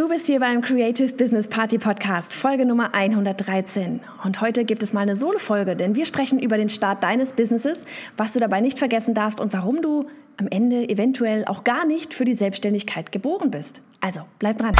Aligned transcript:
Du 0.00 0.08
bist 0.08 0.24
hier 0.24 0.40
beim 0.40 0.62
Creative 0.62 1.12
Business 1.12 1.46
Party 1.46 1.76
Podcast, 1.76 2.32
Folge 2.32 2.64
Nummer 2.64 2.94
113. 2.94 4.00
Und 4.24 4.40
heute 4.40 4.64
gibt 4.64 4.82
es 4.82 4.94
mal 4.94 5.02
eine 5.02 5.14
Solo-Folge, 5.14 5.76
denn 5.76 5.94
wir 5.94 6.06
sprechen 6.06 6.38
über 6.38 6.56
den 6.56 6.70
Start 6.70 7.04
deines 7.04 7.34
Businesses, 7.34 7.84
was 8.16 8.32
du 8.32 8.40
dabei 8.40 8.62
nicht 8.62 8.78
vergessen 8.78 9.12
darfst 9.12 9.42
und 9.42 9.52
warum 9.52 9.82
du 9.82 10.06
am 10.38 10.48
Ende 10.48 10.88
eventuell 10.88 11.44
auch 11.44 11.64
gar 11.64 11.84
nicht 11.84 12.14
für 12.14 12.24
die 12.24 12.32
Selbstständigkeit 12.32 13.12
geboren 13.12 13.50
bist. 13.50 13.82
Also, 14.00 14.22
bleib 14.38 14.56
dran. 14.56 14.74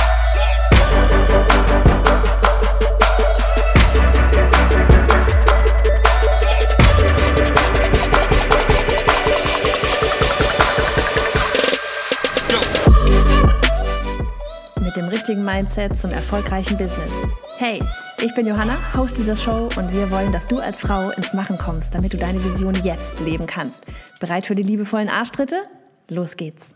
Richtigen 15.21 15.45
Mindset 15.45 15.95
zum 15.95 16.13
erfolgreichen 16.13 16.79
Business. 16.79 17.13
Hey, 17.59 17.79
ich 18.25 18.35
bin 18.35 18.47
Johanna, 18.47 18.79
Host 18.97 19.19
dieser 19.19 19.37
Show 19.37 19.69
und 19.77 19.93
wir 19.93 20.11
wollen, 20.11 20.33
dass 20.33 20.49
du 20.49 20.61
als 20.61 20.81
Frau 20.81 21.11
ins 21.11 21.35
Machen 21.35 21.59
kommst, 21.59 21.95
damit 21.95 22.15
du 22.15 22.17
deine 22.17 22.43
Vision 22.43 22.73
jetzt 22.85 23.21
leben 23.21 23.45
kannst. 23.47 23.85
Bereit 24.19 24.47
für 24.47 24.55
die 24.55 24.63
liebevollen 24.63 25.11
Arschtritte? 25.11 25.65
Los 26.09 26.39
geht's. 26.39 26.71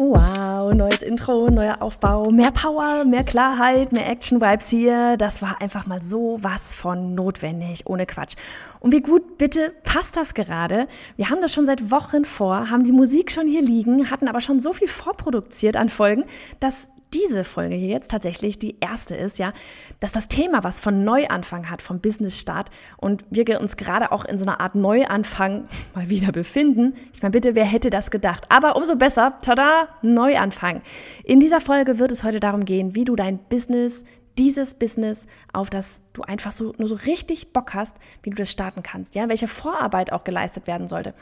Wow, 0.00 0.72
neues 0.74 1.02
Intro, 1.02 1.50
neuer 1.50 1.82
Aufbau, 1.82 2.30
mehr 2.30 2.52
Power, 2.52 3.04
mehr 3.04 3.24
Klarheit, 3.24 3.90
mehr 3.90 4.08
Action-Vibes 4.08 4.68
hier. 4.70 5.16
Das 5.16 5.42
war 5.42 5.60
einfach 5.60 5.86
mal 5.86 6.00
so 6.00 6.38
was 6.40 6.72
von 6.72 7.16
notwendig, 7.16 7.82
ohne 7.84 8.06
Quatsch. 8.06 8.36
Und 8.78 8.92
wie 8.92 9.00
gut 9.00 9.38
bitte 9.38 9.72
passt 9.82 10.16
das 10.16 10.34
gerade? 10.34 10.86
Wir 11.16 11.30
haben 11.30 11.40
das 11.40 11.52
schon 11.52 11.66
seit 11.66 11.90
Wochen 11.90 12.24
vor, 12.24 12.70
haben 12.70 12.84
die 12.84 12.92
Musik 12.92 13.32
schon 13.32 13.48
hier 13.48 13.60
liegen, 13.60 14.08
hatten 14.08 14.28
aber 14.28 14.40
schon 14.40 14.60
so 14.60 14.72
viel 14.72 14.86
vorproduziert 14.86 15.76
an 15.76 15.88
Folgen, 15.88 16.26
dass 16.60 16.88
diese 17.14 17.44
Folge 17.44 17.74
hier 17.74 17.88
jetzt 17.88 18.10
tatsächlich 18.10 18.58
die 18.58 18.76
erste 18.80 19.14
ist, 19.16 19.38
ja, 19.38 19.52
dass 20.00 20.12
das 20.12 20.28
Thema 20.28 20.64
was 20.64 20.80
von 20.80 21.04
Neuanfang 21.04 21.70
hat, 21.70 21.82
vom 21.82 22.00
Business-Start 22.00 22.68
und 22.96 23.24
wir 23.30 23.60
uns 23.60 23.76
gerade 23.76 24.12
auch 24.12 24.24
in 24.24 24.38
so 24.38 24.44
einer 24.44 24.60
Art 24.60 24.74
Neuanfang 24.74 25.68
mal 25.94 26.08
wieder 26.08 26.32
befinden. 26.32 26.94
Ich 27.14 27.22
meine, 27.22 27.32
bitte, 27.32 27.54
wer 27.54 27.64
hätte 27.64 27.90
das 27.90 28.10
gedacht? 28.10 28.44
Aber 28.50 28.76
umso 28.76 28.96
besser, 28.96 29.38
tada, 29.42 29.88
Neuanfang. 30.02 30.82
In 31.24 31.40
dieser 31.40 31.60
Folge 31.60 31.98
wird 31.98 32.12
es 32.12 32.24
heute 32.24 32.40
darum 32.40 32.64
gehen, 32.64 32.94
wie 32.94 33.04
du 33.04 33.16
dein 33.16 33.38
Business, 33.38 34.04
dieses 34.38 34.74
Business, 34.74 35.26
auf 35.52 35.68
das 35.68 36.00
du 36.12 36.22
einfach 36.22 36.52
so 36.52 36.72
nur 36.78 36.88
so 36.88 36.94
richtig 36.94 37.52
Bock 37.52 37.74
hast, 37.74 37.96
wie 38.22 38.30
du 38.30 38.36
das 38.36 38.50
starten 38.50 38.82
kannst, 38.82 39.14
ja, 39.14 39.28
welche 39.28 39.48
Vorarbeit 39.48 40.12
auch 40.12 40.24
geleistet 40.24 40.66
werden 40.66 40.88
sollte. 40.88 41.14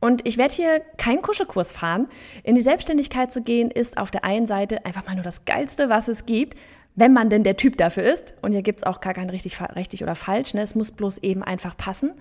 Und 0.00 0.26
ich 0.26 0.38
werde 0.38 0.54
hier 0.54 0.80
keinen 0.96 1.22
Kuschelkurs 1.22 1.72
fahren. 1.72 2.08
In 2.42 2.54
die 2.54 2.62
Selbstständigkeit 2.62 3.32
zu 3.32 3.42
gehen, 3.42 3.70
ist 3.70 3.98
auf 3.98 4.10
der 4.10 4.24
einen 4.24 4.46
Seite 4.46 4.84
einfach 4.86 5.06
mal 5.06 5.14
nur 5.14 5.24
das 5.24 5.44
Geilste, 5.44 5.88
was 5.90 6.08
es 6.08 6.26
gibt, 6.26 6.58
wenn 6.94 7.12
man 7.12 7.30
denn 7.30 7.44
der 7.44 7.56
Typ 7.56 7.76
dafür 7.76 8.02
ist. 8.02 8.34
Und 8.42 8.52
hier 8.52 8.62
gibt 8.62 8.80
es 8.80 8.84
auch 8.84 9.00
gar 9.00 9.14
kein 9.14 9.30
richtig, 9.30 9.60
richtig 9.76 10.02
oder 10.02 10.14
falsch. 10.14 10.54
Ne? 10.54 10.62
Es 10.62 10.74
muss 10.74 10.90
bloß 10.90 11.18
eben 11.18 11.42
einfach 11.42 11.76
passen. 11.76 12.12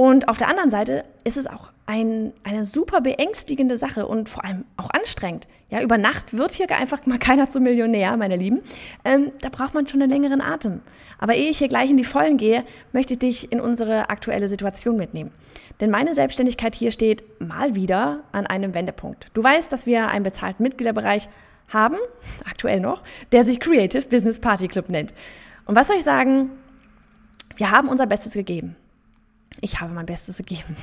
Und 0.00 0.28
auf 0.28 0.38
der 0.38 0.46
anderen 0.46 0.70
Seite 0.70 1.04
ist 1.24 1.36
es 1.36 1.48
auch 1.48 1.72
ein, 1.86 2.32
eine 2.44 2.62
super 2.62 3.00
beängstigende 3.00 3.76
Sache 3.76 4.06
und 4.06 4.28
vor 4.28 4.44
allem 4.44 4.64
auch 4.76 4.90
anstrengend. 4.90 5.48
Ja, 5.70 5.82
über 5.82 5.98
Nacht 5.98 6.38
wird 6.38 6.52
hier 6.52 6.70
einfach 6.70 7.04
mal 7.06 7.18
keiner 7.18 7.50
zum 7.50 7.64
Millionär, 7.64 8.16
meine 8.16 8.36
Lieben. 8.36 8.60
Ähm, 9.04 9.32
da 9.40 9.48
braucht 9.48 9.74
man 9.74 9.88
schon 9.88 10.00
einen 10.00 10.12
längeren 10.12 10.40
Atem. 10.40 10.82
Aber 11.18 11.34
ehe 11.34 11.50
ich 11.50 11.58
hier 11.58 11.66
gleich 11.66 11.90
in 11.90 11.96
die 11.96 12.04
Vollen 12.04 12.36
gehe, 12.36 12.64
möchte 12.92 13.14
ich 13.14 13.18
dich 13.18 13.50
in 13.50 13.60
unsere 13.60 14.08
aktuelle 14.08 14.46
Situation 14.46 14.96
mitnehmen. 14.96 15.32
Denn 15.80 15.90
meine 15.90 16.14
Selbstständigkeit 16.14 16.76
hier 16.76 16.92
steht 16.92 17.24
mal 17.40 17.74
wieder 17.74 18.20
an 18.30 18.46
einem 18.46 18.74
Wendepunkt. 18.74 19.26
Du 19.34 19.42
weißt, 19.42 19.72
dass 19.72 19.84
wir 19.84 20.06
einen 20.06 20.22
bezahlten 20.22 20.62
Mitgliederbereich 20.62 21.28
haben, 21.70 21.96
aktuell 22.48 22.78
noch, 22.78 23.02
der 23.32 23.42
sich 23.42 23.58
Creative 23.58 24.06
Business 24.06 24.38
Party 24.38 24.68
Club 24.68 24.90
nennt. 24.90 25.12
Und 25.66 25.74
was 25.74 25.88
soll 25.88 25.96
ich 25.96 26.04
sagen? 26.04 26.50
Wir 27.56 27.72
haben 27.72 27.88
unser 27.88 28.06
Bestes 28.06 28.34
gegeben. 28.34 28.76
Ich 29.60 29.80
habe 29.80 29.94
mein 29.94 30.06
Bestes 30.06 30.38
gegeben. 30.38 30.76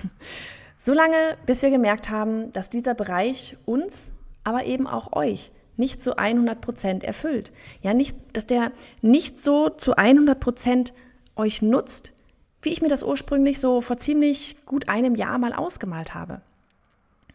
Solange, 0.80 1.38
bis 1.46 1.62
wir 1.62 1.70
gemerkt 1.70 2.10
haben, 2.10 2.52
dass 2.54 2.70
dieser 2.70 2.94
Bereich 2.94 3.58
uns, 3.66 4.12
aber 4.44 4.66
eben 4.66 4.88
auch 4.88 5.14
euch 5.14 5.50
nicht 5.78 6.02
zu 6.02 6.18
100 6.18 6.62
Prozent 6.62 7.04
erfüllt. 7.04 7.52
Ja, 7.82 7.94
nicht, 7.94 8.16
dass 8.34 8.46
der 8.46 8.72
nicht 9.02 9.40
so 9.40 9.70
zu 9.70 9.96
100 9.96 10.40
Prozent 10.40 10.94
euch 11.36 11.62
nutzt, 11.62 12.14
wie 12.62 12.70
ich 12.70 12.82
mir 12.82 12.88
das 12.88 13.04
ursprünglich 13.04 13.60
so 13.60 13.82
vor 13.82 13.98
ziemlich 13.98 14.58
gut 14.66 14.88
einem 14.88 15.16
Jahr 15.16 15.38
mal 15.38 15.54
ausgemalt 15.54 16.14
habe. 16.14 16.42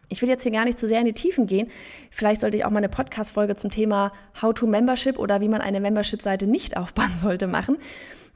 Ich 0.09 0.21
will 0.21 0.27
jetzt 0.27 0.43
hier 0.43 0.51
gar 0.51 0.65
nicht 0.65 0.77
zu 0.77 0.87
sehr 0.87 0.99
in 0.99 1.05
die 1.05 1.13
Tiefen 1.13 1.45
gehen. 1.45 1.69
Vielleicht 2.09 2.41
sollte 2.41 2.57
ich 2.57 2.65
auch 2.65 2.69
mal 2.69 2.79
eine 2.79 2.89
Podcast-Folge 2.89 3.55
zum 3.55 3.71
Thema 3.71 4.11
How 4.41 4.53
to 4.53 4.67
Membership 4.67 5.17
oder 5.17 5.39
wie 5.39 5.47
man 5.47 5.61
eine 5.61 5.79
Membership-Seite 5.79 6.47
nicht 6.47 6.75
aufbauen 6.75 7.13
sollte 7.17 7.47
machen. 7.47 7.77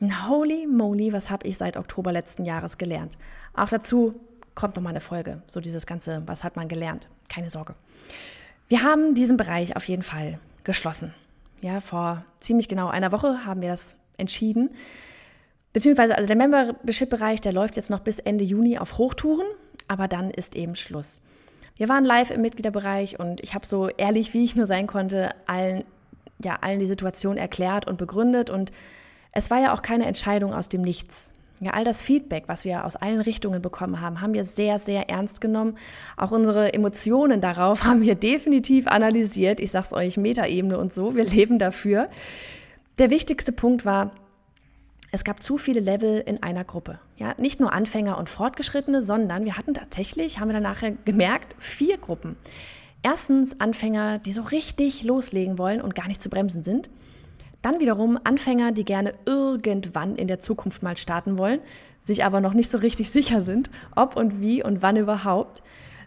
Holy 0.01 0.67
moly, 0.67 1.13
was 1.13 1.29
habe 1.29 1.47
ich 1.47 1.57
seit 1.57 1.77
Oktober 1.77 2.11
letzten 2.11 2.45
Jahres 2.45 2.77
gelernt? 2.77 3.17
Auch 3.53 3.69
dazu 3.69 4.15
kommt 4.53 4.75
noch 4.75 4.83
mal 4.83 4.89
eine 4.89 5.01
Folge. 5.01 5.41
So 5.47 5.59
dieses 5.59 5.85
ganze, 5.85 6.23
was 6.25 6.43
hat 6.43 6.55
man 6.55 6.67
gelernt? 6.67 7.07
Keine 7.29 7.49
Sorge. 7.49 7.75
Wir 8.67 8.83
haben 8.83 9.15
diesen 9.15 9.37
Bereich 9.37 9.75
auf 9.75 9.87
jeden 9.87 10.03
Fall 10.03 10.39
geschlossen. 10.63 11.13
Ja, 11.61 11.81
vor 11.81 12.25
ziemlich 12.39 12.67
genau 12.67 12.87
einer 12.87 13.11
Woche 13.11 13.45
haben 13.45 13.61
wir 13.61 13.69
das 13.69 13.95
entschieden. 14.17 14.69
Beziehungsweise, 15.73 16.15
also 16.15 16.27
der 16.27 16.37
Membership-Bereich, 16.37 17.41
der 17.41 17.51
läuft 17.51 17.75
jetzt 17.75 17.89
noch 17.89 17.99
bis 17.99 18.19
Ende 18.19 18.43
Juni 18.43 18.77
auf 18.77 18.97
Hochtouren, 18.97 19.47
aber 19.87 20.07
dann 20.07 20.31
ist 20.31 20.55
eben 20.55 20.75
Schluss. 20.75 21.21
Wir 21.75 21.89
waren 21.89 22.05
live 22.05 22.31
im 22.31 22.41
Mitgliederbereich 22.41 23.19
und 23.19 23.43
ich 23.43 23.53
habe 23.53 23.65
so 23.65 23.89
ehrlich, 23.89 24.33
wie 24.33 24.45
ich 24.45 24.55
nur 24.55 24.65
sein 24.65 24.87
konnte, 24.87 25.31
allen, 25.47 25.83
ja, 26.41 26.57
allen 26.61 26.79
die 26.79 26.85
Situation 26.85 27.37
erklärt 27.37 27.87
und 27.87 27.97
begründet. 27.97 28.49
Und 28.49 28.71
es 29.35 29.51
war 29.51 29.61
ja 29.61 29.73
auch 29.73 29.83
keine 29.83 30.05
Entscheidung 30.05 30.53
aus 30.53 30.69
dem 30.69 30.81
Nichts. 30.81 31.29
Ja, 31.61 31.71
all 31.71 31.83
das 31.83 32.01
Feedback, 32.01 32.45
was 32.47 32.65
wir 32.65 32.83
aus 32.83 32.95
allen 32.95 33.21
Richtungen 33.21 33.61
bekommen 33.61 34.01
haben, 34.01 34.19
haben 34.19 34.33
wir 34.33 34.43
sehr, 34.43 34.79
sehr 34.79 35.09
ernst 35.09 35.39
genommen. 35.39 35.77
Auch 36.17 36.31
unsere 36.31 36.73
Emotionen 36.73 37.41
darauf 37.41 37.83
haben 37.83 38.01
wir 38.01 38.15
definitiv 38.15 38.87
analysiert. 38.87 39.59
Ich 39.59 39.71
sag's 39.71 39.93
euch, 39.93 40.17
Metaebene 40.17 40.77
und 40.77 40.93
so. 40.93 41.15
Wir 41.15 41.25
leben 41.37 41.59
dafür. 41.59 42.09
Der 42.97 43.09
wichtigste 43.09 43.51
Punkt 43.51 43.85
war, 43.85 44.11
es 45.11 45.23
gab 45.23 45.43
zu 45.43 45.57
viele 45.57 45.81
Level 45.81 46.21
in 46.25 46.41
einer 46.41 46.63
Gruppe. 46.63 46.99
Ja, 47.17 47.35
nicht 47.37 47.59
nur 47.59 47.73
Anfänger 47.73 48.17
und 48.17 48.29
Fortgeschrittene, 48.29 49.01
sondern 49.01 49.45
wir 49.45 49.57
hatten 49.57 49.73
tatsächlich, 49.73 50.39
haben 50.39 50.49
wir 50.49 50.53
dann 50.53 50.63
nachher 50.63 50.91
gemerkt, 50.91 51.55
vier 51.59 51.97
Gruppen. 51.97 52.37
Erstens 53.03 53.59
Anfänger, 53.59 54.19
die 54.19 54.33
so 54.33 54.41
richtig 54.41 55.03
loslegen 55.03 55.57
wollen 55.57 55.81
und 55.81 55.93
gar 55.93 56.07
nicht 56.07 56.21
zu 56.21 56.29
bremsen 56.29 56.63
sind. 56.63 56.89
Dann 57.65 57.79
wiederum 57.79 58.19
Anfänger, 58.23 58.71
die 58.73 58.85
gerne 58.85 59.13
irgendwann 59.25 60.17
in 60.17 60.27
der 60.27 60.37
Zukunft 60.37 60.83
mal 60.83 60.97
starten 60.97 61.39
wollen, 61.39 61.61
sich 62.03 62.23
aber 62.23 62.39
noch 62.39 62.53
nicht 62.53 62.69
so 62.69 62.77
richtig 62.77 63.09
sicher 63.09 63.41
sind, 63.41 63.71
ob 63.95 64.15
und 64.15 64.39
wie 64.39 64.63
und 64.63 64.83
wann 64.83 64.97
überhaupt. 64.97 65.63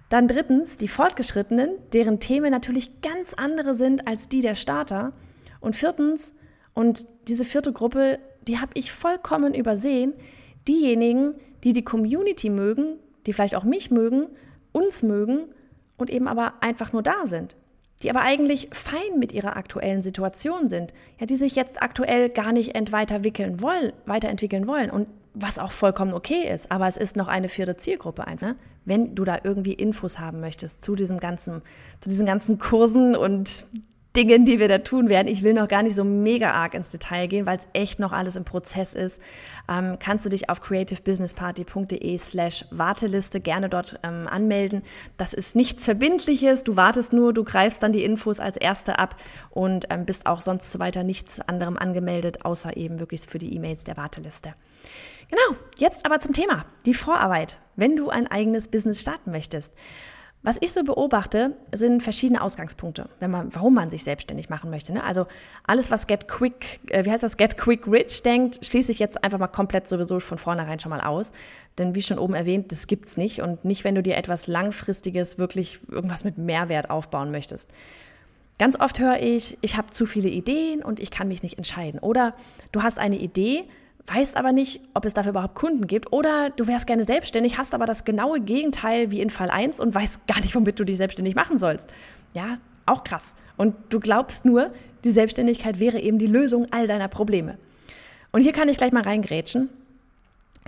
Dann 0.08 0.28
drittens 0.28 0.76
die 0.76 0.86
Fortgeschrittenen, 0.86 1.70
deren 1.92 2.20
Themen 2.20 2.52
natürlich 2.52 3.02
ganz 3.02 3.34
andere 3.34 3.74
sind 3.74 4.06
als 4.06 4.28
die 4.28 4.40
der 4.40 4.54
Starter. 4.54 5.12
Und 5.58 5.74
viertens, 5.74 6.32
und 6.74 7.06
diese 7.26 7.44
vierte 7.44 7.72
Gruppe 7.72 8.20
die 8.46 8.60
habe 8.60 8.70
ich 8.74 8.92
vollkommen 8.92 9.52
übersehen. 9.52 10.14
Diejenigen, 10.68 11.34
die 11.64 11.72
die 11.72 11.84
Community 11.84 12.50
mögen, 12.50 13.00
die 13.26 13.32
vielleicht 13.32 13.56
auch 13.56 13.64
mich 13.64 13.90
mögen, 13.90 14.28
uns 14.70 15.02
mögen 15.02 15.46
und 15.96 16.08
eben 16.08 16.28
aber 16.28 16.54
einfach 16.60 16.92
nur 16.92 17.02
da 17.02 17.26
sind. 17.26 17.56
Die 18.02 18.10
aber 18.10 18.20
eigentlich 18.20 18.68
fein 18.72 19.18
mit 19.18 19.32
ihrer 19.32 19.56
aktuellen 19.56 20.02
Situation 20.02 20.68
sind, 20.68 20.92
ja, 21.18 21.26
die 21.26 21.36
sich 21.36 21.56
jetzt 21.56 21.82
aktuell 21.82 22.28
gar 22.28 22.52
nicht 22.52 22.74
weiterentwickeln 22.92 23.60
wollen, 23.60 23.92
weiterentwickeln 24.06 24.66
wollen 24.66 24.90
und 24.90 25.08
was 25.34 25.58
auch 25.58 25.72
vollkommen 25.72 26.14
okay 26.14 26.48
ist, 26.52 26.70
aber 26.70 26.88
es 26.88 26.96
ist 26.96 27.16
noch 27.16 27.28
eine 27.28 27.48
vierte 27.48 27.76
Zielgruppe 27.76 28.26
ein, 28.26 28.38
ne? 28.40 28.56
wenn 28.84 29.14
du 29.14 29.24
da 29.24 29.38
irgendwie 29.42 29.74
Infos 29.74 30.18
haben 30.18 30.40
möchtest 30.40 30.82
zu 30.82 30.94
diesem 30.96 31.20
ganzen, 31.20 31.62
zu 32.00 32.08
diesen 32.08 32.26
ganzen 32.26 32.58
Kursen 32.58 33.14
und 33.14 33.66
Dingen, 34.18 34.44
die 34.44 34.58
wir 34.58 34.66
da 34.66 34.78
tun 34.78 35.08
werden. 35.08 35.28
Ich 35.28 35.44
will 35.44 35.54
noch 35.54 35.68
gar 35.68 35.84
nicht 35.84 35.94
so 35.94 36.02
mega 36.02 36.50
arg 36.50 36.74
ins 36.74 36.90
Detail 36.90 37.28
gehen, 37.28 37.46
weil 37.46 37.58
es 37.58 37.68
echt 37.72 38.00
noch 38.00 38.12
alles 38.12 38.34
im 38.34 38.44
Prozess 38.44 38.94
ist. 38.94 39.22
Ähm, 39.70 39.96
kannst 40.00 40.26
du 40.26 40.28
dich 40.28 40.50
auf 40.50 40.60
creativebusinessparty.de 40.60 42.18
slash 42.18 42.64
Warteliste 42.72 43.40
gerne 43.40 43.68
dort 43.68 44.00
ähm, 44.02 44.26
anmelden. 44.26 44.82
Das 45.18 45.34
ist 45.34 45.54
nichts 45.54 45.84
Verbindliches. 45.84 46.64
Du 46.64 46.74
wartest 46.74 47.12
nur, 47.12 47.32
du 47.32 47.44
greifst 47.44 47.80
dann 47.84 47.92
die 47.92 48.02
Infos 48.02 48.40
als 48.40 48.56
Erste 48.56 48.98
ab 48.98 49.14
und 49.50 49.86
ähm, 49.90 50.04
bist 50.04 50.26
auch 50.26 50.40
sonst 50.40 50.72
so 50.72 50.80
weiter 50.80 51.04
nichts 51.04 51.38
anderem 51.38 51.76
angemeldet, 51.76 52.44
außer 52.44 52.76
eben 52.76 52.98
wirklich 52.98 53.20
für 53.20 53.38
die 53.38 53.54
E-Mails 53.54 53.84
der 53.84 53.96
Warteliste. 53.96 54.54
Genau, 55.30 55.60
jetzt 55.76 56.04
aber 56.04 56.18
zum 56.18 56.32
Thema, 56.32 56.64
die 56.86 56.94
Vorarbeit, 56.94 57.60
wenn 57.76 57.94
du 57.94 58.08
ein 58.08 58.26
eigenes 58.26 58.66
Business 58.66 59.00
starten 59.00 59.30
möchtest. 59.30 59.72
Was 60.42 60.56
ich 60.60 60.72
so 60.72 60.84
beobachte, 60.84 61.56
sind 61.74 62.00
verschiedene 62.02 62.40
Ausgangspunkte, 62.40 63.08
wenn 63.18 63.30
man, 63.30 63.52
warum 63.54 63.74
man 63.74 63.90
sich 63.90 64.04
selbstständig 64.04 64.48
machen 64.48 64.70
möchte. 64.70 64.92
Ne? 64.92 65.02
Also 65.02 65.26
alles, 65.66 65.90
was 65.90 66.06
Get 66.06 66.28
Quick, 66.28 66.80
äh, 66.90 67.04
wie 67.04 67.10
heißt 67.10 67.24
das, 67.24 67.36
Get 67.36 67.58
Quick 67.58 67.88
Rich 67.88 68.22
denkt, 68.22 68.64
schließe 68.64 68.92
ich 68.92 69.00
jetzt 69.00 69.22
einfach 69.24 69.38
mal 69.38 69.48
komplett 69.48 69.88
sowieso 69.88 70.20
von 70.20 70.38
vornherein 70.38 70.78
schon 70.78 70.90
mal 70.90 71.00
aus. 71.00 71.32
Denn 71.76 71.96
wie 71.96 72.02
schon 72.02 72.20
oben 72.20 72.34
erwähnt, 72.34 72.70
das 72.70 72.86
gibt's 72.86 73.16
nicht 73.16 73.42
und 73.42 73.64
nicht, 73.64 73.82
wenn 73.82 73.96
du 73.96 74.02
dir 74.02 74.16
etwas 74.16 74.46
Langfristiges, 74.46 75.38
wirklich 75.38 75.80
irgendwas 75.88 76.22
mit 76.22 76.38
Mehrwert 76.38 76.88
aufbauen 76.88 77.32
möchtest. 77.32 77.70
Ganz 78.60 78.78
oft 78.78 79.00
höre 79.00 79.20
ich, 79.20 79.58
ich 79.60 79.76
habe 79.76 79.90
zu 79.90 80.06
viele 80.06 80.28
Ideen 80.28 80.82
und 80.84 81.00
ich 81.00 81.10
kann 81.10 81.28
mich 81.28 81.42
nicht 81.42 81.58
entscheiden. 81.58 81.98
Oder 82.00 82.34
du 82.70 82.82
hast 82.82 82.98
eine 82.98 83.18
Idee, 83.18 83.64
weißt 84.06 84.36
aber 84.36 84.52
nicht, 84.52 84.80
ob 84.94 85.04
es 85.04 85.14
dafür 85.14 85.30
überhaupt 85.30 85.54
Kunden 85.54 85.86
gibt. 85.86 86.12
Oder 86.12 86.50
du 86.50 86.66
wärst 86.66 86.86
gerne 86.86 87.04
selbstständig, 87.04 87.58
hast 87.58 87.74
aber 87.74 87.86
das 87.86 88.04
genaue 88.04 88.40
Gegenteil 88.40 89.10
wie 89.10 89.20
in 89.20 89.30
Fall 89.30 89.50
1 89.50 89.80
und 89.80 89.94
weißt 89.94 90.26
gar 90.26 90.40
nicht, 90.40 90.54
womit 90.54 90.78
du 90.80 90.84
dich 90.84 90.96
selbstständig 90.96 91.34
machen 91.34 91.58
sollst. 91.58 91.90
Ja, 92.34 92.58
auch 92.86 93.04
krass. 93.04 93.34
Und 93.56 93.74
du 93.90 94.00
glaubst 94.00 94.44
nur, 94.44 94.70
die 95.04 95.10
Selbstständigkeit 95.10 95.78
wäre 95.78 96.00
eben 96.00 96.18
die 96.18 96.26
Lösung 96.26 96.66
all 96.70 96.86
deiner 96.86 97.08
Probleme. 97.08 97.58
Und 98.32 98.42
hier 98.42 98.52
kann 98.52 98.68
ich 98.68 98.78
gleich 98.78 98.92
mal 98.92 99.02
reingrätschen. 99.02 99.68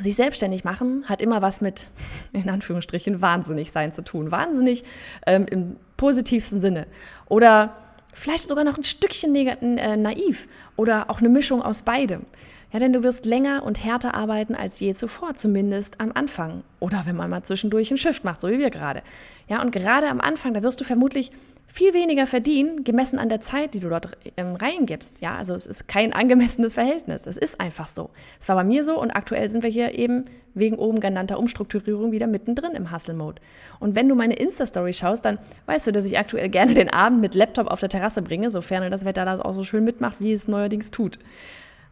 Sich 0.00 0.17
selbstständig 0.17 0.65
machen 0.65 1.05
hat 1.06 1.21
immer 1.21 1.43
was 1.43 1.61
mit, 1.61 1.91
in 2.32 2.49
Anführungsstrichen, 2.49 3.21
wahnsinnig 3.21 3.71
sein 3.73 3.93
zu 3.93 4.03
tun. 4.03 4.31
Wahnsinnig 4.31 4.85
ähm, 5.27 5.47
im 5.50 5.77
positivsten 5.97 6.61
Sinne. 6.61 6.87
Oder 7.27 7.77
vielleicht 8.15 8.49
sogar 8.49 8.65
noch 8.65 8.77
ein 8.77 8.85
Stückchen 8.85 9.35
äh, 9.35 9.97
naiv 9.97 10.49
oder 10.77 11.11
auch 11.11 11.21
eine 11.21 11.29
Mischung 11.29 11.62
aus 11.62 11.82
beidem. 11.82 12.25
Ja, 12.72 12.78
denn 12.78 12.93
du 12.93 13.02
wirst 13.02 13.26
länger 13.26 13.64
und 13.64 13.84
härter 13.84 14.14
arbeiten 14.14 14.55
als 14.55 14.78
je 14.78 14.94
zuvor, 14.94 15.34
zumindest 15.34 16.00
am 16.00 16.12
Anfang. 16.14 16.62
Oder 16.78 17.02
wenn 17.05 17.17
man 17.17 17.28
mal 17.28 17.43
zwischendurch 17.43 17.90
ein 17.90 17.96
Shift 17.96 18.25
macht, 18.25 18.40
so 18.40 18.49
wie 18.49 18.58
wir 18.58 18.70
gerade. 18.70 19.02
Ja, 19.49 19.61
und 19.61 19.72
gerade 19.72 20.08
am 20.08 20.20
Anfang, 20.20 20.55
da 20.55 20.62
wirst 20.62 20.81
du 20.81 20.84
vermutlich 20.84 21.32
viel 21.72 21.94
weniger 21.94 22.26
verdienen, 22.26 22.84
gemessen 22.84 23.19
an 23.19 23.28
der 23.28 23.40
Zeit, 23.40 23.75
die 23.75 23.81
du 23.81 23.88
dort 23.88 24.17
ähm, 24.37 24.55
reingibst. 24.55 25.20
Ja, 25.20 25.37
also 25.37 25.55
es 25.55 25.67
ist 25.67 25.88
kein 25.88 26.12
angemessenes 26.20 26.75
Verhältnis. 26.75 27.26
Es 27.26 27.37
ist 27.37 27.61
einfach 27.61 27.87
so. 27.87 28.11
Es 28.40 28.49
war 28.49 28.56
bei 28.56 28.64
mir 28.64 28.84
so 28.84 29.00
und 29.00 29.11
aktuell 29.11 29.50
sind 29.50 29.62
wir 29.62 29.70
hier 29.70 29.96
eben 29.96 30.25
wegen 30.55 30.76
oben 30.76 31.00
genannter 31.00 31.38
Umstrukturierung 31.38 32.12
wieder 32.12 32.26
mittendrin 32.26 32.72
im 32.72 32.93
Hustle-Mode. 32.93 33.40
Und 33.78 33.94
wenn 33.94 34.08
du 34.08 34.14
meine 34.14 34.34
Insta-Story 34.34 34.93
schaust, 34.93 35.25
dann 35.25 35.38
weißt 35.67 35.87
du, 35.87 35.93
dass 35.93 36.05
ich 36.05 36.19
aktuell 36.19 36.49
gerne 36.49 36.75
den 36.75 36.93
Abend 36.93 37.20
mit 37.20 37.34
Laptop 37.34 37.69
auf 37.69 37.81
der 37.81 37.88
Terrasse 37.88 38.22
bringe, 38.22 38.50
sofern 38.50 38.88
das 38.90 39.05
Wetter 39.05 39.25
das 39.25 39.40
auch 39.40 39.55
so 39.55 39.64
schön 39.64 39.84
mitmacht, 39.84 40.20
wie 40.20 40.32
es 40.32 40.49
neuerdings 40.49 40.90
tut. 40.90 41.19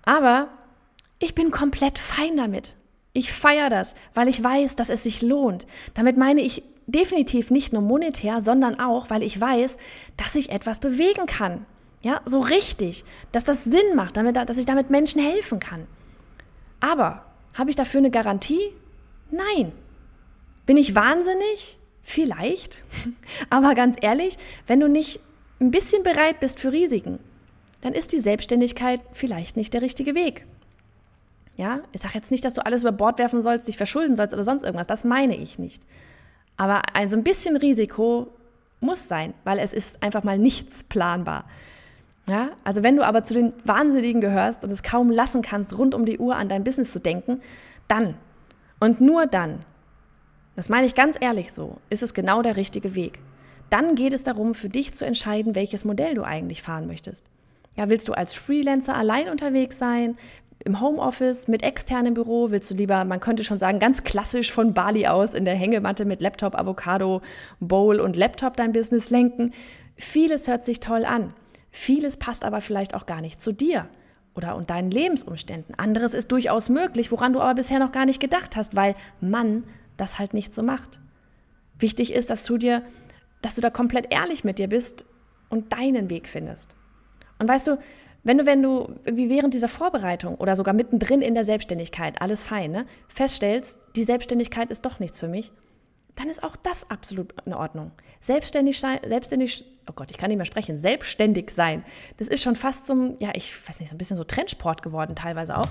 Aber 0.02 0.48
ich 1.18 1.34
bin 1.34 1.50
komplett 1.50 1.98
fein 1.98 2.36
damit. 2.36 2.76
Ich 3.12 3.32
feiere 3.32 3.70
das, 3.70 3.94
weil 4.14 4.28
ich 4.28 4.42
weiß, 4.42 4.76
dass 4.76 4.90
es 4.90 5.02
sich 5.02 5.22
lohnt. 5.22 5.66
Damit 5.94 6.16
meine 6.16 6.40
ich 6.40 6.62
definitiv 6.86 7.50
nicht 7.50 7.72
nur 7.72 7.82
monetär, 7.82 8.40
sondern 8.40 8.78
auch, 8.80 9.10
weil 9.10 9.22
ich 9.22 9.40
weiß, 9.40 9.76
dass 10.16 10.34
ich 10.34 10.50
etwas 10.50 10.80
bewegen 10.80 11.26
kann. 11.26 11.66
Ja, 12.00 12.20
so 12.24 12.38
richtig, 12.40 13.04
dass 13.32 13.44
das 13.44 13.64
Sinn 13.64 13.96
macht, 13.96 14.16
damit, 14.16 14.36
dass 14.36 14.56
ich 14.56 14.66
damit 14.66 14.88
Menschen 14.88 15.20
helfen 15.20 15.58
kann. 15.58 15.86
Aber 16.80 17.24
habe 17.54 17.70
ich 17.70 17.76
dafür 17.76 17.98
eine 17.98 18.10
Garantie? 18.10 18.72
Nein. 19.30 19.72
Bin 20.64 20.76
ich 20.76 20.94
wahnsinnig? 20.94 21.78
Vielleicht. 22.02 22.82
Aber 23.50 23.74
ganz 23.74 23.96
ehrlich, 24.00 24.38
wenn 24.66 24.80
du 24.80 24.88
nicht 24.88 25.20
ein 25.60 25.72
bisschen 25.72 26.04
bereit 26.04 26.38
bist 26.40 26.60
für 26.60 26.72
Risiken, 26.72 27.18
dann 27.80 27.94
ist 27.94 28.12
die 28.12 28.18
Selbstständigkeit 28.18 29.00
vielleicht 29.12 29.56
nicht 29.56 29.74
der 29.74 29.82
richtige 29.82 30.14
Weg. 30.14 30.46
Ja, 31.58 31.80
ich 31.90 32.00
sage 32.00 32.14
jetzt 32.14 32.30
nicht, 32.30 32.44
dass 32.44 32.54
du 32.54 32.64
alles 32.64 32.82
über 32.82 32.92
Bord 32.92 33.18
werfen 33.18 33.42
sollst, 33.42 33.66
dich 33.66 33.76
verschulden 33.76 34.14
sollst 34.14 34.32
oder 34.32 34.44
sonst 34.44 34.62
irgendwas. 34.62 34.86
Das 34.86 35.02
meine 35.02 35.36
ich 35.36 35.58
nicht. 35.58 35.82
Aber 36.56 36.82
ein 36.94 37.08
so 37.08 37.16
ein 37.16 37.24
bisschen 37.24 37.56
Risiko 37.56 38.28
muss 38.80 39.08
sein, 39.08 39.34
weil 39.42 39.58
es 39.58 39.74
ist 39.74 40.00
einfach 40.00 40.22
mal 40.22 40.38
nichts 40.38 40.84
planbar. 40.84 41.44
Ja, 42.30 42.50
also 42.62 42.84
wenn 42.84 42.94
du 42.94 43.04
aber 43.04 43.24
zu 43.24 43.34
den 43.34 43.54
Wahnsinnigen 43.64 44.20
gehörst 44.20 44.62
und 44.62 44.70
es 44.70 44.84
kaum 44.84 45.10
lassen 45.10 45.42
kannst, 45.42 45.76
rund 45.76 45.96
um 45.96 46.04
die 46.04 46.18
Uhr 46.18 46.36
an 46.36 46.48
dein 46.48 46.62
Business 46.62 46.92
zu 46.92 47.00
denken, 47.00 47.40
dann 47.88 48.14
und 48.78 49.00
nur 49.00 49.26
dann, 49.26 49.64
das 50.54 50.68
meine 50.68 50.86
ich 50.86 50.94
ganz 50.94 51.16
ehrlich 51.20 51.52
so, 51.52 51.78
ist 51.90 52.04
es 52.04 52.14
genau 52.14 52.40
der 52.40 52.54
richtige 52.54 52.94
Weg. 52.94 53.18
Dann 53.68 53.96
geht 53.96 54.12
es 54.12 54.22
darum, 54.22 54.54
für 54.54 54.68
dich 54.68 54.94
zu 54.94 55.04
entscheiden, 55.04 55.56
welches 55.56 55.84
Modell 55.84 56.14
du 56.14 56.22
eigentlich 56.22 56.62
fahren 56.62 56.86
möchtest. 56.86 57.26
Ja, 57.76 57.90
willst 57.90 58.06
du 58.06 58.12
als 58.12 58.32
Freelancer 58.32 58.94
allein 58.94 59.28
unterwegs 59.28 59.78
sein? 59.78 60.16
Im 60.68 60.80
Homeoffice, 60.80 61.48
mit 61.48 61.62
externem 61.62 62.14
Büro? 62.14 62.50
Willst 62.50 62.70
du 62.70 62.74
lieber, 62.74 63.04
man 63.04 63.20
könnte 63.20 63.42
schon 63.42 63.58
sagen, 63.58 63.78
ganz 63.78 64.04
klassisch 64.04 64.52
von 64.52 64.74
Bali 64.74 65.06
aus 65.06 65.34
in 65.34 65.44
der 65.44 65.56
Hängematte 65.56 66.04
mit 66.04 66.20
Laptop, 66.20 66.54
Avocado, 66.54 67.22
Bowl 67.58 67.98
und 68.00 68.16
Laptop 68.16 68.56
dein 68.56 68.72
Business 68.72 69.10
lenken? 69.10 69.52
Vieles 69.96 70.46
hört 70.46 70.64
sich 70.64 70.78
toll 70.78 71.04
an. 71.04 71.32
Vieles 71.70 72.18
passt 72.18 72.44
aber 72.44 72.60
vielleicht 72.60 72.94
auch 72.94 73.06
gar 73.06 73.20
nicht 73.20 73.40
zu 73.40 73.52
dir 73.52 73.88
oder 74.34 74.56
und 74.56 74.70
deinen 74.70 74.90
Lebensumständen. 74.90 75.74
Anderes 75.76 76.14
ist 76.14 76.30
durchaus 76.30 76.68
möglich, 76.68 77.10
woran 77.10 77.32
du 77.32 77.40
aber 77.40 77.54
bisher 77.54 77.78
noch 77.78 77.92
gar 77.92 78.04
nicht 78.04 78.20
gedacht 78.20 78.54
hast, 78.54 78.76
weil 78.76 78.94
man 79.20 79.64
das 79.96 80.18
halt 80.18 80.34
nicht 80.34 80.54
so 80.54 80.62
macht. 80.62 81.00
Wichtig 81.78 82.12
ist, 82.12 82.30
dass 82.30 82.44
du 82.44 82.58
dir, 82.58 82.82
dass 83.42 83.54
du 83.54 83.60
da 83.60 83.70
komplett 83.70 84.12
ehrlich 84.12 84.44
mit 84.44 84.58
dir 84.58 84.68
bist 84.68 85.06
und 85.48 85.72
deinen 85.72 86.10
Weg 86.10 86.28
findest. 86.28 86.74
Und 87.38 87.48
weißt 87.48 87.68
du, 87.68 87.78
wenn 88.24 88.38
du, 88.38 88.46
wenn 88.46 88.62
du 88.62 88.94
irgendwie 89.04 89.30
während 89.30 89.54
dieser 89.54 89.68
Vorbereitung 89.68 90.36
oder 90.36 90.56
sogar 90.56 90.74
mittendrin 90.74 91.22
in 91.22 91.34
der 91.34 91.44
Selbstständigkeit, 91.44 92.20
alles 92.20 92.42
fein, 92.42 92.70
ne, 92.70 92.86
feststellst, 93.06 93.78
die 93.96 94.04
Selbstständigkeit 94.04 94.70
ist 94.70 94.84
doch 94.84 94.98
nichts 94.98 95.20
für 95.20 95.28
mich, 95.28 95.52
dann 96.18 96.28
ist 96.28 96.42
auch 96.42 96.56
das 96.56 96.90
absolut 96.90 97.32
in 97.46 97.54
Ordnung. 97.54 97.92
Selbstständig 98.20 98.80
sein, 98.80 98.98
selbstständig, 99.06 99.64
oh 99.88 99.92
Gott, 99.94 100.10
ich 100.10 100.18
kann 100.18 100.28
nicht 100.28 100.36
mehr 100.36 100.46
sprechen, 100.46 100.76
selbstständig 100.76 101.50
sein, 101.50 101.84
das 102.16 102.26
ist 102.26 102.42
schon 102.42 102.56
fast 102.56 102.86
zum, 102.86 103.16
ja, 103.20 103.30
ich 103.34 103.54
weiß 103.68 103.78
nicht, 103.78 103.88
so 103.88 103.94
ein 103.94 103.98
bisschen 103.98 104.16
so 104.16 104.24
Trendsport 104.24 104.82
geworden 104.82 105.14
teilweise 105.14 105.56
auch. 105.56 105.68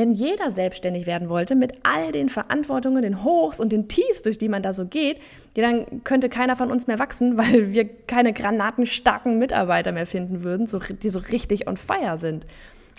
Wenn 0.00 0.12
jeder 0.12 0.48
selbstständig 0.48 1.06
werden 1.06 1.28
wollte 1.28 1.54
mit 1.54 1.74
all 1.82 2.10
den 2.10 2.30
Verantwortungen, 2.30 3.02
den 3.02 3.22
Hochs 3.22 3.60
und 3.60 3.70
den 3.70 3.86
Tiefs, 3.86 4.22
durch 4.22 4.38
die 4.38 4.48
man 4.48 4.62
da 4.62 4.72
so 4.72 4.86
geht, 4.86 5.18
ja, 5.54 5.70
dann 5.70 6.02
könnte 6.04 6.30
keiner 6.30 6.56
von 6.56 6.70
uns 6.70 6.86
mehr 6.86 6.98
wachsen, 6.98 7.36
weil 7.36 7.74
wir 7.74 7.86
keine 8.06 8.32
granatenstarken 8.32 9.38
Mitarbeiter 9.38 9.92
mehr 9.92 10.06
finden 10.06 10.42
würden, 10.42 10.66
so, 10.66 10.78
die 10.78 11.10
so 11.10 11.18
richtig 11.18 11.68
on 11.68 11.76
fire 11.76 12.16
sind. 12.16 12.46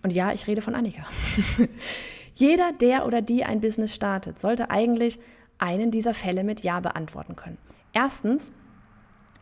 Und 0.04 0.14
ja, 0.14 0.32
ich 0.32 0.46
rede 0.46 0.62
von 0.62 0.76
Annika. 0.76 1.02
Jeder, 2.36 2.72
der 2.80 3.08
oder 3.08 3.24
die 3.24 3.46
ein 3.46 3.62
Business 3.62 3.96
startet, 3.96 4.40
sollte 4.40 4.70
eigentlich 4.70 5.18
einen 5.58 5.90
dieser 5.90 6.14
Fälle 6.14 6.44
mit 6.44 6.60
Ja 6.60 6.82
beantworten 6.82 7.36
können. 7.36 7.58
Erstens, 7.94 8.54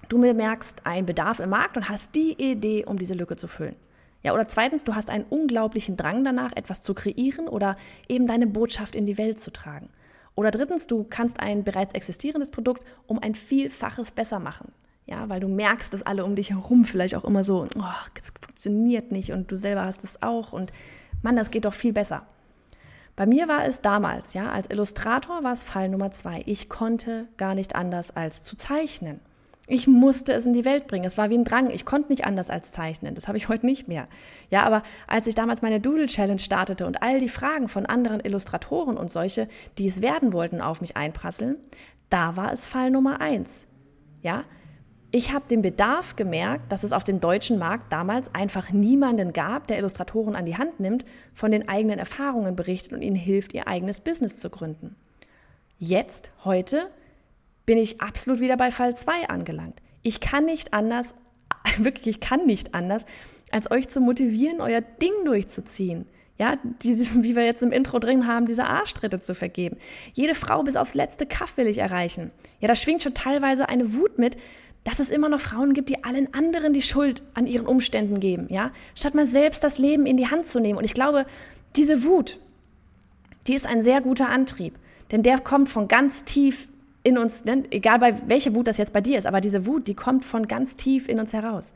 du 0.07 0.21
bemerkst 0.21 0.85
einen 0.85 1.06
Bedarf 1.06 1.41
im 1.41 1.50
Markt 1.50 1.75
und 1.75 1.89
hast 1.89 2.15
die 2.15 2.41
Idee, 2.41 2.85
um 2.85 2.97
diese 2.97 3.15
Lücke 3.15 3.35
zu 3.35 3.50
füllen. 3.50 3.75
Ja, 4.21 4.33
oder 4.33 4.48
zweitens, 4.48 4.83
du 4.83 4.95
hast 4.95 5.10
einen 5.10 5.25
unglaublichen 5.30 5.95
Drang 5.95 6.24
danach, 6.24 6.51
etwas 6.56 6.81
zu 6.81 6.94
kreieren 6.94 7.48
oder 7.48 7.77
eben 8.07 8.27
deine 8.27 8.48
Botschaft 8.48 8.95
in 8.95 9.06
die 9.06 9.18
Welt 9.18 9.39
zu 9.39 9.51
tragen. 9.51 9.89
Oder 10.36 10.51
drittens, 10.51 10.88
du 10.88 11.06
kannst 11.10 11.39
ein 11.39 11.63
bereits 11.63 11.94
existierendes 11.94 12.51
Produkt 12.51 12.83
um 13.07 13.19
ein 13.19 13.36
Vielfaches 13.36 14.12
besser 14.12 14.39
machen. 14.39 14.71
Ja, 15.06 15.27
weil 15.27 15.39
du 15.39 15.48
merkst, 15.48 15.92
dass 15.92 16.04
alle 16.04 16.24
um 16.24 16.36
dich 16.36 16.51
herum 16.51 16.86
vielleicht 16.86 17.16
auch 17.16 17.23
immer 17.23 17.44
so, 17.44 17.66
oh, 17.78 18.09
das 18.14 18.31
funktioniert 18.42 19.11
nicht 19.11 19.31
und 19.31 19.52
du 19.52 19.57
selber 19.57 19.85
hast 19.85 20.04
es 20.04 20.21
auch 20.21 20.54
und 20.54 20.71
Mann, 21.21 21.35
das 21.35 21.52
geht 21.52 21.66
doch 21.66 21.73
viel 21.73 21.94
besser. 21.94 22.26
Bei 23.16 23.26
mir 23.26 23.47
war 23.47 23.66
es 23.66 23.81
damals, 23.81 24.33
ja, 24.33 24.49
als 24.49 24.69
Illustrator 24.69 25.44
war 25.44 25.52
es 25.52 25.66
Fall 25.66 25.90
Nummer 25.90 26.11
zwei. 26.11 26.42
Ich 26.45 26.69
konnte 26.69 27.28
gar 27.35 27.54
nicht 27.54 27.76
anders 27.76 28.11
als 28.11 28.44
zu 28.44 28.56
zeichnen. 28.56 29.19
Ich 29.71 29.85
musste 29.85 30.33
es 30.33 30.47
in 30.47 30.54
die 30.54 30.66
Welt 30.66 30.88
bringen. 30.88 31.06
Es 31.06 31.16
war 31.16 31.30
wie 31.30 31.38
ein 31.38 31.44
Drang. 31.44 31.69
Ich 31.69 31.85
konnte 31.85 32.09
nicht 32.09 32.26
anders 32.26 32.49
als 32.49 32.71
zeichnen. 32.71 33.14
Das 33.14 33.28
habe 33.28 33.38
ich 33.38 33.49
heute 33.49 33.68
nicht 33.68 33.88
mehr. 33.88 34.07
Ja, 34.49 34.64
aber 34.64 34.81
als 35.06 35.28
ich 35.28 35.35
damals 35.35 35.61
meine 35.61 35.80
Doodle 35.80 36.07
Challenge 36.07 36.40
startete 36.40 36.88
und 36.88 37.04
all 37.04 37.19
die 37.19 37.30
Fragen 37.30 37.68
von 37.68 37.85
anderen 37.85 38.19
Illustratoren 38.19 38.97
und 38.97 39.11
solche, 39.11 39.47
die 39.78 39.85
es 39.85 40.02
werden 40.02 40.33
wollten, 40.33 40.59
auf 40.59 40.81
mich 40.81 40.97
einprasseln, 40.97 41.57
da 42.09 42.35
war 42.35 42.52
es 42.52 42.66
Fall 42.66 42.90
Nummer 42.90 43.21
eins. 43.21 43.68
Ja, 44.23 44.44
ich 45.11 45.33
habe 45.33 45.45
den 45.47 45.61
Bedarf 45.61 46.16
gemerkt, 46.16 46.71
dass 46.71 46.83
es 46.83 46.92
auf 46.92 47.04
dem 47.04 47.19
deutschen 47.19 47.59
Markt 47.59 47.94
damals 47.94 48.33
einfach 48.33 48.71
niemanden 48.71 49.33
gab, 49.33 49.68
der 49.68 49.78
Illustratoren 49.78 50.35
an 50.35 50.47
die 50.47 50.57
Hand 50.57 50.80
nimmt, 50.80 51.06
von 51.35 51.52
den 51.52 51.69
eigenen 51.69 51.99
Erfahrungen 51.99 52.56
berichtet 52.56 52.94
und 52.94 53.04
ihnen 53.04 53.16
hilft, 53.16 53.54
ihr 53.54 53.68
eigenes 53.68 54.02
Business 54.02 54.38
zu 54.38 54.49
gründen. 54.49 54.95
Jetzt, 55.78 56.31
heute, 56.44 56.90
bin 57.69 57.78
ich 57.78 58.02
absolut 58.02 58.40
wieder 58.40 58.57
bei 58.57 58.71
Fall 58.71 58.95
2 58.95 59.30
angelangt. 59.30 59.80
Ich 60.02 60.21
kann 60.21 60.45
nicht 60.45 60.73
anders, 60.73 61.14
wirklich, 61.78 62.07
ich 62.07 62.19
kann 62.19 62.47
nicht 62.47 62.73
anders, 62.73 63.06
als 63.52 63.69
euch 63.69 63.88
zu 63.90 64.02
motivieren, 64.02 64.59
euer 64.59 64.81
Ding 64.81 65.11
durchzuziehen. 65.23 66.07
Ja, 66.40 66.57
diese, 66.81 67.06
wie 67.23 67.35
wir 67.35 67.45
jetzt 67.45 67.61
im 67.61 67.71
Intro 67.71 67.99
drin 67.99 68.26
haben, 68.26 68.47
diese 68.47 68.66
Arschtritte 68.66 69.19
zu 69.19 69.35
vergeben. 69.35 69.78
Jede 70.14 70.33
Frau 70.33 70.64
bis 70.64 70.78
aufs 70.78 70.95
letzte 70.95 71.28
Kaff 71.28 71.57
will 71.57 71.68
ich 71.68 71.78
erreichen. 71.78 72.31
Ja, 72.59 72.68
da 72.68 72.73
schwingt 72.73 73.04
schon 73.04 73.14
teilweise 73.14 73.69
eine 73.69 73.94
Wut 73.94 74.18
mit, 74.18 74.35
dass 74.83 74.97
es 74.97 75.11
immer 75.11 75.30
noch 75.30 75.40
Frauen 75.40 75.76
gibt, 75.76 75.90
die 75.90 76.04
allen 76.04 76.33
anderen 76.33 76.73
die 76.73 76.81
Schuld 76.81 77.21
an 77.35 77.45
ihren 77.45 77.68
Umständen 77.68 78.19
geben, 78.19 78.47
ja, 78.49 78.71
statt 78.95 79.14
mal 79.14 79.28
selbst 79.28 79.64
das 79.64 79.78
Leben 79.78 80.07
in 80.07 80.18
die 80.18 80.31
Hand 80.31 80.47
zu 80.47 80.59
nehmen. 80.59 80.80
Und 80.80 80.85
ich 80.85 80.95
glaube, 80.95 81.28
diese 81.76 82.04
Wut, 82.04 82.40
die 83.45 83.54
ist 83.54 83.68
ein 83.68 83.83
sehr 83.83 84.02
guter 84.02 84.30
Antrieb, 84.30 84.73
denn 85.11 85.21
der 85.21 85.38
kommt 85.38 85.69
von 85.69 85.88
ganz 85.88 86.23
tief 86.23 86.68
in 87.09 87.18
uns, 87.18 87.44
egal 87.71 87.99
bei 87.99 88.16
welche 88.28 88.56
Wut 88.56 88.68
das 88.68 88.78
jetzt 88.78 88.94
bei 88.94 89.01
dir 89.01 89.18
ist, 89.18 89.28
aber 89.28 89.42
diese 89.42 89.66
Wut, 89.66 89.87
die 89.87 89.95
kommt 89.95 90.23
von 90.23 90.47
ganz 90.47 90.78
tief 90.78 91.09
in 91.09 91.19
uns 91.19 91.33
heraus. 91.33 91.73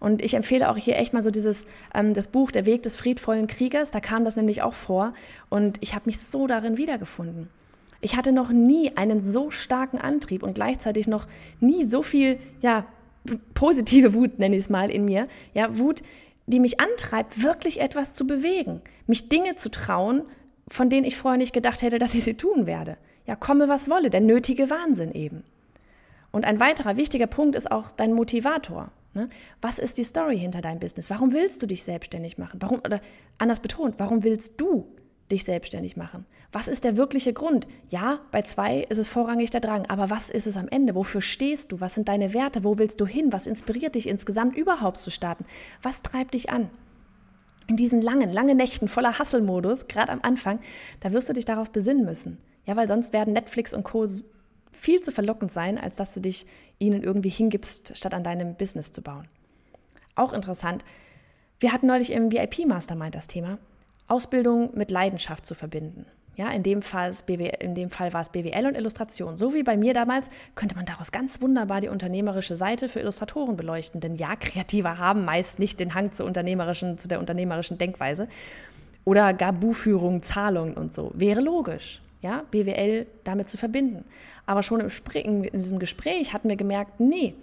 Und 0.00 0.22
ich 0.22 0.34
empfehle 0.34 0.68
auch 0.70 0.76
hier 0.76 0.96
echt 0.96 1.12
mal 1.12 1.22
so 1.22 1.30
dieses, 1.30 1.66
ähm, 1.94 2.14
das 2.14 2.28
Buch 2.28 2.50
Der 2.50 2.66
Weg 2.66 2.82
des 2.82 2.96
friedvollen 2.96 3.46
Kriegers, 3.46 3.90
da 3.90 4.00
kam 4.00 4.24
das 4.24 4.36
nämlich 4.36 4.62
auch 4.62 4.74
vor 4.74 5.14
und 5.48 5.78
ich 5.80 5.94
habe 5.94 6.06
mich 6.06 6.20
so 6.20 6.46
darin 6.46 6.76
wiedergefunden. 6.76 7.48
Ich 8.00 8.16
hatte 8.16 8.32
noch 8.32 8.50
nie 8.50 8.96
einen 8.96 9.26
so 9.26 9.50
starken 9.50 9.98
Antrieb 9.98 10.42
und 10.42 10.54
gleichzeitig 10.54 11.08
noch 11.08 11.26
nie 11.60 11.84
so 11.84 12.02
viel, 12.02 12.38
ja, 12.60 12.86
positive 13.54 14.14
Wut, 14.14 14.38
nenne 14.38 14.56
ich 14.56 14.64
es 14.64 14.70
mal, 14.70 14.90
in 14.90 15.04
mir. 15.04 15.28
Ja, 15.54 15.78
Wut, 15.78 16.02
die 16.46 16.60
mich 16.60 16.78
antreibt, 16.78 17.42
wirklich 17.42 17.80
etwas 17.80 18.12
zu 18.12 18.26
bewegen, 18.26 18.80
mich 19.06 19.28
Dinge 19.28 19.56
zu 19.56 19.70
trauen, 19.70 20.22
von 20.68 20.90
denen 20.90 21.04
ich 21.04 21.16
vorher 21.16 21.38
nicht 21.38 21.52
gedacht 21.52 21.82
hätte, 21.82 21.98
dass 21.98 22.14
ich 22.14 22.24
sie 22.24 22.34
tun 22.34 22.66
werde. 22.66 22.96
Ja, 23.26 23.36
komme 23.36 23.68
was 23.68 23.90
wolle, 23.90 24.10
der 24.10 24.20
nötige 24.20 24.70
Wahnsinn 24.70 25.12
eben. 25.12 25.44
Und 26.30 26.44
ein 26.44 26.60
weiterer 26.60 26.96
wichtiger 26.96 27.26
Punkt 27.26 27.56
ist 27.56 27.70
auch 27.70 27.90
dein 27.90 28.12
Motivator. 28.12 28.90
Ne? 29.14 29.30
Was 29.60 29.78
ist 29.78 29.98
die 29.98 30.04
Story 30.04 30.38
hinter 30.38 30.60
deinem 30.60 30.78
Business? 30.78 31.10
Warum 31.10 31.32
willst 31.32 31.62
du 31.62 31.66
dich 31.66 31.82
selbstständig 31.82 32.38
machen? 32.38 32.60
Warum, 32.60 32.80
oder 32.80 33.00
anders 33.38 33.60
betont, 33.60 33.94
warum 33.98 34.22
willst 34.22 34.60
du 34.60 34.86
dich 35.30 35.44
selbstständig 35.44 35.96
machen? 35.96 36.26
Was 36.52 36.68
ist 36.68 36.84
der 36.84 36.96
wirkliche 36.96 37.32
Grund? 37.32 37.66
Ja, 37.88 38.20
bei 38.30 38.42
zwei 38.42 38.80
ist 38.82 38.98
es 38.98 39.08
vorrangig 39.08 39.50
der 39.50 39.60
Drang, 39.60 39.86
aber 39.86 40.10
was 40.10 40.30
ist 40.30 40.46
es 40.46 40.56
am 40.56 40.68
Ende? 40.68 40.94
Wofür 40.94 41.20
stehst 41.20 41.72
du? 41.72 41.80
Was 41.80 41.94
sind 41.94 42.08
deine 42.08 42.34
Werte? 42.34 42.62
Wo 42.62 42.78
willst 42.78 43.00
du 43.00 43.06
hin? 43.06 43.32
Was 43.32 43.46
inspiriert 43.46 43.94
dich 43.94 44.06
insgesamt 44.06 44.56
überhaupt 44.56 44.98
zu 44.98 45.10
starten? 45.10 45.44
Was 45.82 46.02
treibt 46.02 46.34
dich 46.34 46.50
an? 46.50 46.70
In 47.66 47.76
diesen 47.76 48.00
langen, 48.00 48.32
langen 48.32 48.56
Nächten 48.56 48.86
voller 48.86 49.18
Hustle-Modus, 49.18 49.88
gerade 49.88 50.12
am 50.12 50.20
Anfang, 50.22 50.60
da 51.00 51.12
wirst 51.12 51.28
du 51.28 51.32
dich 51.32 51.46
darauf 51.46 51.70
besinnen 51.70 52.04
müssen. 52.04 52.38
Ja, 52.66 52.76
weil 52.76 52.88
sonst 52.88 53.12
werden 53.12 53.32
Netflix 53.32 53.72
und 53.72 53.84
Co. 53.84 54.06
viel 54.72 55.00
zu 55.00 55.12
verlockend 55.12 55.52
sein, 55.52 55.78
als 55.78 55.96
dass 55.96 56.12
du 56.12 56.20
dich 56.20 56.46
ihnen 56.78 57.02
irgendwie 57.02 57.30
hingibst, 57.30 57.96
statt 57.96 58.12
an 58.12 58.24
deinem 58.24 58.56
Business 58.56 58.92
zu 58.92 59.02
bauen. 59.02 59.28
Auch 60.14 60.32
interessant, 60.32 60.84
wir 61.60 61.72
hatten 61.72 61.86
neulich 61.86 62.12
im 62.12 62.30
VIP 62.30 62.66
Mastermind 62.66 63.14
das 63.14 63.28
Thema, 63.28 63.58
Ausbildung 64.08 64.76
mit 64.76 64.90
Leidenschaft 64.90 65.46
zu 65.46 65.54
verbinden. 65.54 66.06
Ja, 66.36 66.50
in 66.50 66.62
dem, 66.62 66.82
Fall 66.82 67.14
BWL, 67.24 67.56
in 67.60 67.74
dem 67.74 67.88
Fall 67.88 68.12
war 68.12 68.20
es 68.20 68.28
BWL 68.28 68.66
und 68.66 68.74
Illustration. 68.74 69.38
So 69.38 69.54
wie 69.54 69.62
bei 69.62 69.78
mir 69.78 69.94
damals 69.94 70.28
könnte 70.54 70.74
man 70.74 70.84
daraus 70.84 71.10
ganz 71.10 71.40
wunderbar 71.40 71.80
die 71.80 71.88
unternehmerische 71.88 72.54
Seite 72.54 72.90
für 72.90 73.00
Illustratoren 73.00 73.56
beleuchten. 73.56 74.02
Denn 74.02 74.16
ja, 74.16 74.36
Kreative 74.36 74.98
haben 74.98 75.24
meist 75.24 75.58
nicht 75.58 75.80
den 75.80 75.94
Hang 75.94 76.12
zur 76.12 76.26
unternehmerischen, 76.26 76.98
zu 76.98 77.08
der 77.08 77.20
unternehmerischen 77.20 77.78
Denkweise. 77.78 78.28
Oder 79.04 79.32
gar 79.32 79.54
Buchführung, 79.54 80.22
Zahlungen 80.22 80.74
und 80.74 80.92
so. 80.92 81.10
Wäre 81.14 81.40
logisch, 81.40 82.02
ja, 82.22 82.44
BWL 82.50 83.06
damit 83.24 83.48
zu 83.48 83.58
verbinden. 83.58 84.04
Aber 84.46 84.62
schon 84.62 84.80
im 84.80 84.88
in 85.42 85.58
diesem 85.58 85.78
Gespräch 85.78 86.32
hatten 86.32 86.48
wir 86.48 86.56
gemerkt, 86.56 87.00
nee, 87.00 87.34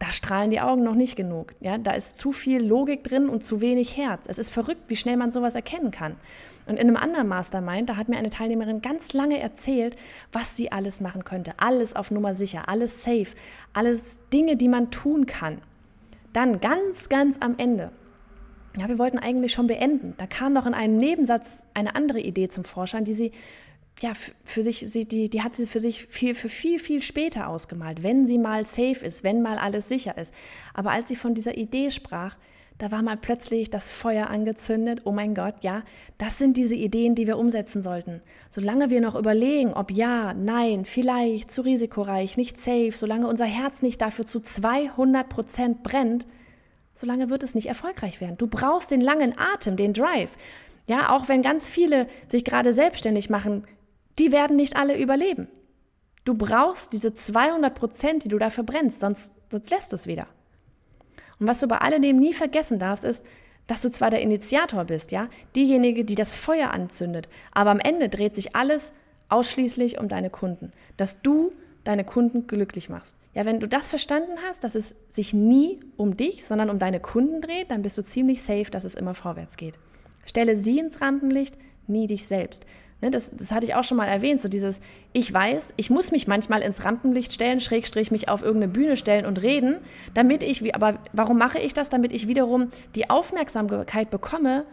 da 0.00 0.10
strahlen 0.12 0.50
die 0.50 0.60
Augen 0.60 0.82
noch 0.82 0.94
nicht 0.94 1.14
genug. 1.14 1.54
Ja, 1.60 1.76
da 1.76 1.92
ist 1.92 2.16
zu 2.16 2.32
viel 2.32 2.64
Logik 2.64 3.04
drin 3.04 3.28
und 3.28 3.44
zu 3.44 3.60
wenig 3.60 3.98
Herz. 3.98 4.24
Es 4.26 4.38
ist 4.38 4.48
verrückt, 4.48 4.84
wie 4.88 4.96
schnell 4.96 5.18
man 5.18 5.30
sowas 5.30 5.54
erkennen 5.54 5.90
kann. 5.90 6.16
Und 6.66 6.76
in 6.76 6.88
einem 6.88 6.96
anderen 6.96 7.28
Mastermind, 7.28 7.88
da 7.88 7.96
hat 7.96 8.08
mir 8.08 8.16
eine 8.16 8.30
Teilnehmerin 8.30 8.80
ganz 8.80 9.12
lange 9.12 9.38
erzählt, 9.38 9.96
was 10.32 10.56
sie 10.56 10.72
alles 10.72 11.00
machen 11.00 11.24
könnte. 11.24 11.52
Alles 11.58 11.94
auf 11.94 12.10
Nummer 12.10 12.34
sicher, 12.34 12.68
alles 12.68 13.04
safe, 13.04 13.36
alles 13.74 14.18
Dinge, 14.32 14.56
die 14.56 14.68
man 14.68 14.90
tun 14.90 15.26
kann. 15.26 15.58
Dann 16.32 16.60
ganz, 16.60 17.10
ganz 17.10 17.36
am 17.40 17.56
Ende. 17.58 17.90
Ja, 18.78 18.88
wir 18.88 18.98
wollten 18.98 19.18
eigentlich 19.18 19.52
schon 19.52 19.66
beenden. 19.66 20.14
Da 20.16 20.26
kam 20.26 20.54
noch 20.54 20.64
in 20.64 20.74
einem 20.74 20.96
Nebensatz 20.96 21.66
eine 21.74 21.94
andere 21.94 22.20
Idee 22.20 22.48
zum 22.48 22.64
Vorschein, 22.64 23.04
die 23.04 23.14
sie 23.14 23.32
ja, 24.00 24.12
für 24.44 24.62
sich, 24.62 24.78
sie, 24.78 25.06
die, 25.06 25.28
die 25.28 25.42
hat 25.42 25.54
sie 25.54 25.66
für 25.66 25.80
sich 25.80 26.06
viel, 26.06 26.34
für 26.34 26.48
viel, 26.48 26.78
viel 26.78 27.02
später 27.02 27.48
ausgemalt, 27.48 28.02
wenn 28.02 28.26
sie 28.26 28.38
mal 28.38 28.64
safe 28.64 29.04
ist, 29.04 29.24
wenn 29.24 29.42
mal 29.42 29.58
alles 29.58 29.88
sicher 29.88 30.16
ist. 30.16 30.32
Aber 30.72 30.92
als 30.92 31.08
sie 31.08 31.16
von 31.16 31.34
dieser 31.34 31.56
Idee 31.56 31.90
sprach, 31.90 32.36
da 32.80 32.90
war 32.90 33.02
mal 33.02 33.18
plötzlich 33.18 33.68
das 33.68 33.90
Feuer 33.90 34.28
angezündet. 34.28 35.02
Oh 35.04 35.12
mein 35.12 35.34
Gott, 35.34 35.56
ja, 35.60 35.82
das 36.16 36.38
sind 36.38 36.56
diese 36.56 36.74
Ideen, 36.74 37.14
die 37.14 37.26
wir 37.26 37.36
umsetzen 37.36 37.82
sollten. 37.82 38.22
Solange 38.48 38.88
wir 38.88 39.02
noch 39.02 39.16
überlegen, 39.16 39.74
ob 39.74 39.90
ja, 39.90 40.32
nein, 40.32 40.86
vielleicht, 40.86 41.50
zu 41.50 41.60
risikoreich, 41.60 42.38
nicht 42.38 42.58
safe, 42.58 42.92
solange 42.92 43.28
unser 43.28 43.44
Herz 43.44 43.82
nicht 43.82 44.00
dafür 44.00 44.24
zu 44.24 44.40
200 44.40 45.28
Prozent 45.28 45.82
brennt, 45.82 46.26
solange 46.96 47.28
wird 47.28 47.42
es 47.42 47.54
nicht 47.54 47.66
erfolgreich 47.66 48.22
werden. 48.22 48.38
Du 48.38 48.46
brauchst 48.46 48.90
den 48.90 49.02
langen 49.02 49.34
Atem, 49.38 49.76
den 49.76 49.92
Drive. 49.92 50.30
Ja, 50.86 51.10
auch 51.10 51.28
wenn 51.28 51.42
ganz 51.42 51.68
viele 51.68 52.06
sich 52.28 52.44
gerade 52.44 52.72
selbstständig 52.72 53.28
machen, 53.28 53.64
die 54.20 54.30
werden 54.30 54.56
nicht 54.56 54.76
alle 54.76 54.98
überleben. 54.98 55.48
Du 56.24 56.34
brauchst 56.34 56.92
diese 56.92 57.12
200 57.12 57.74
Prozent, 57.74 58.24
die 58.24 58.28
du 58.28 58.38
dafür 58.38 58.64
brennst, 58.64 59.00
sonst, 59.00 59.32
sonst 59.50 59.70
lässt 59.70 59.92
du 59.92 59.96
es 59.96 60.06
wieder. 60.06 60.26
Und 61.38 61.46
was 61.46 61.58
du 61.58 61.66
bei 61.66 61.78
alledem 61.78 62.18
nie 62.18 62.34
vergessen 62.34 62.78
darfst, 62.78 63.04
ist, 63.04 63.24
dass 63.66 63.82
du 63.82 63.90
zwar 63.90 64.10
der 64.10 64.20
Initiator 64.20 64.84
bist, 64.84 65.10
ja, 65.10 65.28
diejenige, 65.56 66.04
die 66.04 66.16
das 66.16 66.36
Feuer 66.36 66.70
anzündet, 66.72 67.28
aber 67.52 67.70
am 67.70 67.80
Ende 67.80 68.08
dreht 68.08 68.34
sich 68.34 68.54
alles 68.54 68.92
ausschließlich 69.30 69.98
um 69.98 70.08
deine 70.08 70.28
Kunden, 70.28 70.70
dass 70.96 71.22
du 71.22 71.52
deine 71.84 72.04
Kunden 72.04 72.46
glücklich 72.46 72.90
machst. 72.90 73.16
Ja, 73.32 73.46
wenn 73.46 73.60
du 73.60 73.68
das 73.68 73.88
verstanden 73.88 74.36
hast, 74.46 74.64
dass 74.64 74.74
es 74.74 74.94
sich 75.08 75.32
nie 75.32 75.80
um 75.96 76.16
dich, 76.16 76.44
sondern 76.44 76.68
um 76.68 76.78
deine 76.78 77.00
Kunden 77.00 77.40
dreht, 77.40 77.70
dann 77.70 77.80
bist 77.80 77.96
du 77.96 78.02
ziemlich 78.02 78.42
safe, 78.42 78.70
dass 78.70 78.84
es 78.84 78.94
immer 78.94 79.14
vorwärts 79.14 79.56
geht. 79.56 79.78
Stelle 80.26 80.56
sie 80.56 80.78
ins 80.78 81.00
Rampenlicht, 81.00 81.56
nie 81.86 82.06
dich 82.06 82.26
selbst. 82.26 82.66
Ne, 83.02 83.10
das, 83.10 83.34
das 83.34 83.50
hatte 83.50 83.64
ich 83.64 83.74
auch 83.74 83.84
schon 83.84 83.96
mal 83.96 84.06
erwähnt, 84.06 84.40
so 84.40 84.48
dieses, 84.48 84.80
ich 85.12 85.32
weiß, 85.32 85.72
ich 85.76 85.88
muss 85.88 86.10
mich 86.12 86.26
manchmal 86.26 86.60
ins 86.60 86.84
Rampenlicht 86.84 87.32
stellen, 87.32 87.60
Schrägstrich 87.60 88.10
mich 88.10 88.28
auf 88.28 88.42
irgendeine 88.42 88.72
Bühne 88.72 88.96
stellen 88.96 89.24
und 89.24 89.40
reden, 89.40 89.78
damit 90.12 90.42
ich, 90.42 90.74
aber 90.74 90.98
warum 91.12 91.38
mache 91.38 91.58
ich 91.58 91.72
das? 91.72 91.88
Damit 91.88 92.12
ich 92.12 92.28
wiederum 92.28 92.70
die 92.94 93.08
Aufmerksamkeit 93.08 94.10
bekomme, 94.10 94.64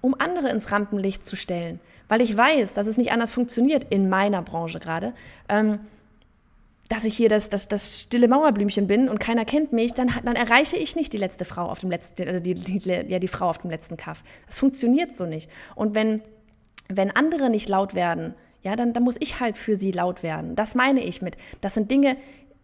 um 0.00 0.14
andere 0.18 0.50
ins 0.50 0.72
Rampenlicht 0.72 1.24
zu 1.24 1.36
stellen. 1.36 1.78
Weil 2.08 2.20
ich 2.20 2.36
weiß, 2.36 2.74
dass 2.74 2.86
es 2.86 2.96
nicht 2.96 3.12
anders 3.12 3.30
funktioniert 3.30 3.86
in 3.90 4.08
meiner 4.08 4.42
Branche 4.42 4.80
gerade. 4.80 5.12
Ähm, 5.48 5.80
dass 6.88 7.04
ich 7.04 7.14
hier 7.14 7.28
das, 7.28 7.50
das, 7.50 7.68
das 7.68 8.00
stille 8.00 8.28
Mauerblümchen 8.28 8.86
bin 8.86 9.10
und 9.10 9.20
keiner 9.20 9.44
kennt 9.44 9.72
mich, 9.72 9.92
dann, 9.92 10.10
dann 10.24 10.36
erreiche 10.36 10.76
ich 10.76 10.96
nicht 10.96 11.12
die 11.12 11.18
letzte 11.18 11.44
Frau 11.44 11.66
auf 11.66 11.80
dem 11.80 11.90
letzten, 11.90 12.26
also 12.26 12.42
die, 12.42 12.54
die, 12.54 12.78
ja, 12.88 13.18
die 13.18 13.28
Frau 13.28 13.50
auf 13.50 13.58
dem 13.58 13.70
letzten 13.70 13.98
Kaff. 13.98 14.22
Das 14.46 14.58
funktioniert 14.58 15.14
so 15.14 15.26
nicht. 15.26 15.50
Und 15.74 15.94
wenn 15.94 16.22
wenn 16.88 17.10
andere 17.10 17.50
nicht 17.50 17.68
laut 17.68 17.94
werden, 17.94 18.34
ja, 18.62 18.76
dann, 18.76 18.92
dann 18.92 19.02
muss 19.02 19.16
ich 19.20 19.40
halt 19.40 19.56
für 19.56 19.76
sie 19.76 19.92
laut 19.92 20.22
werden. 20.22 20.56
Das 20.56 20.74
meine 20.74 21.04
ich 21.04 21.22
mit. 21.22 21.36
Das 21.60 21.74
sind 21.74 21.90
Dinge, 21.90 22.16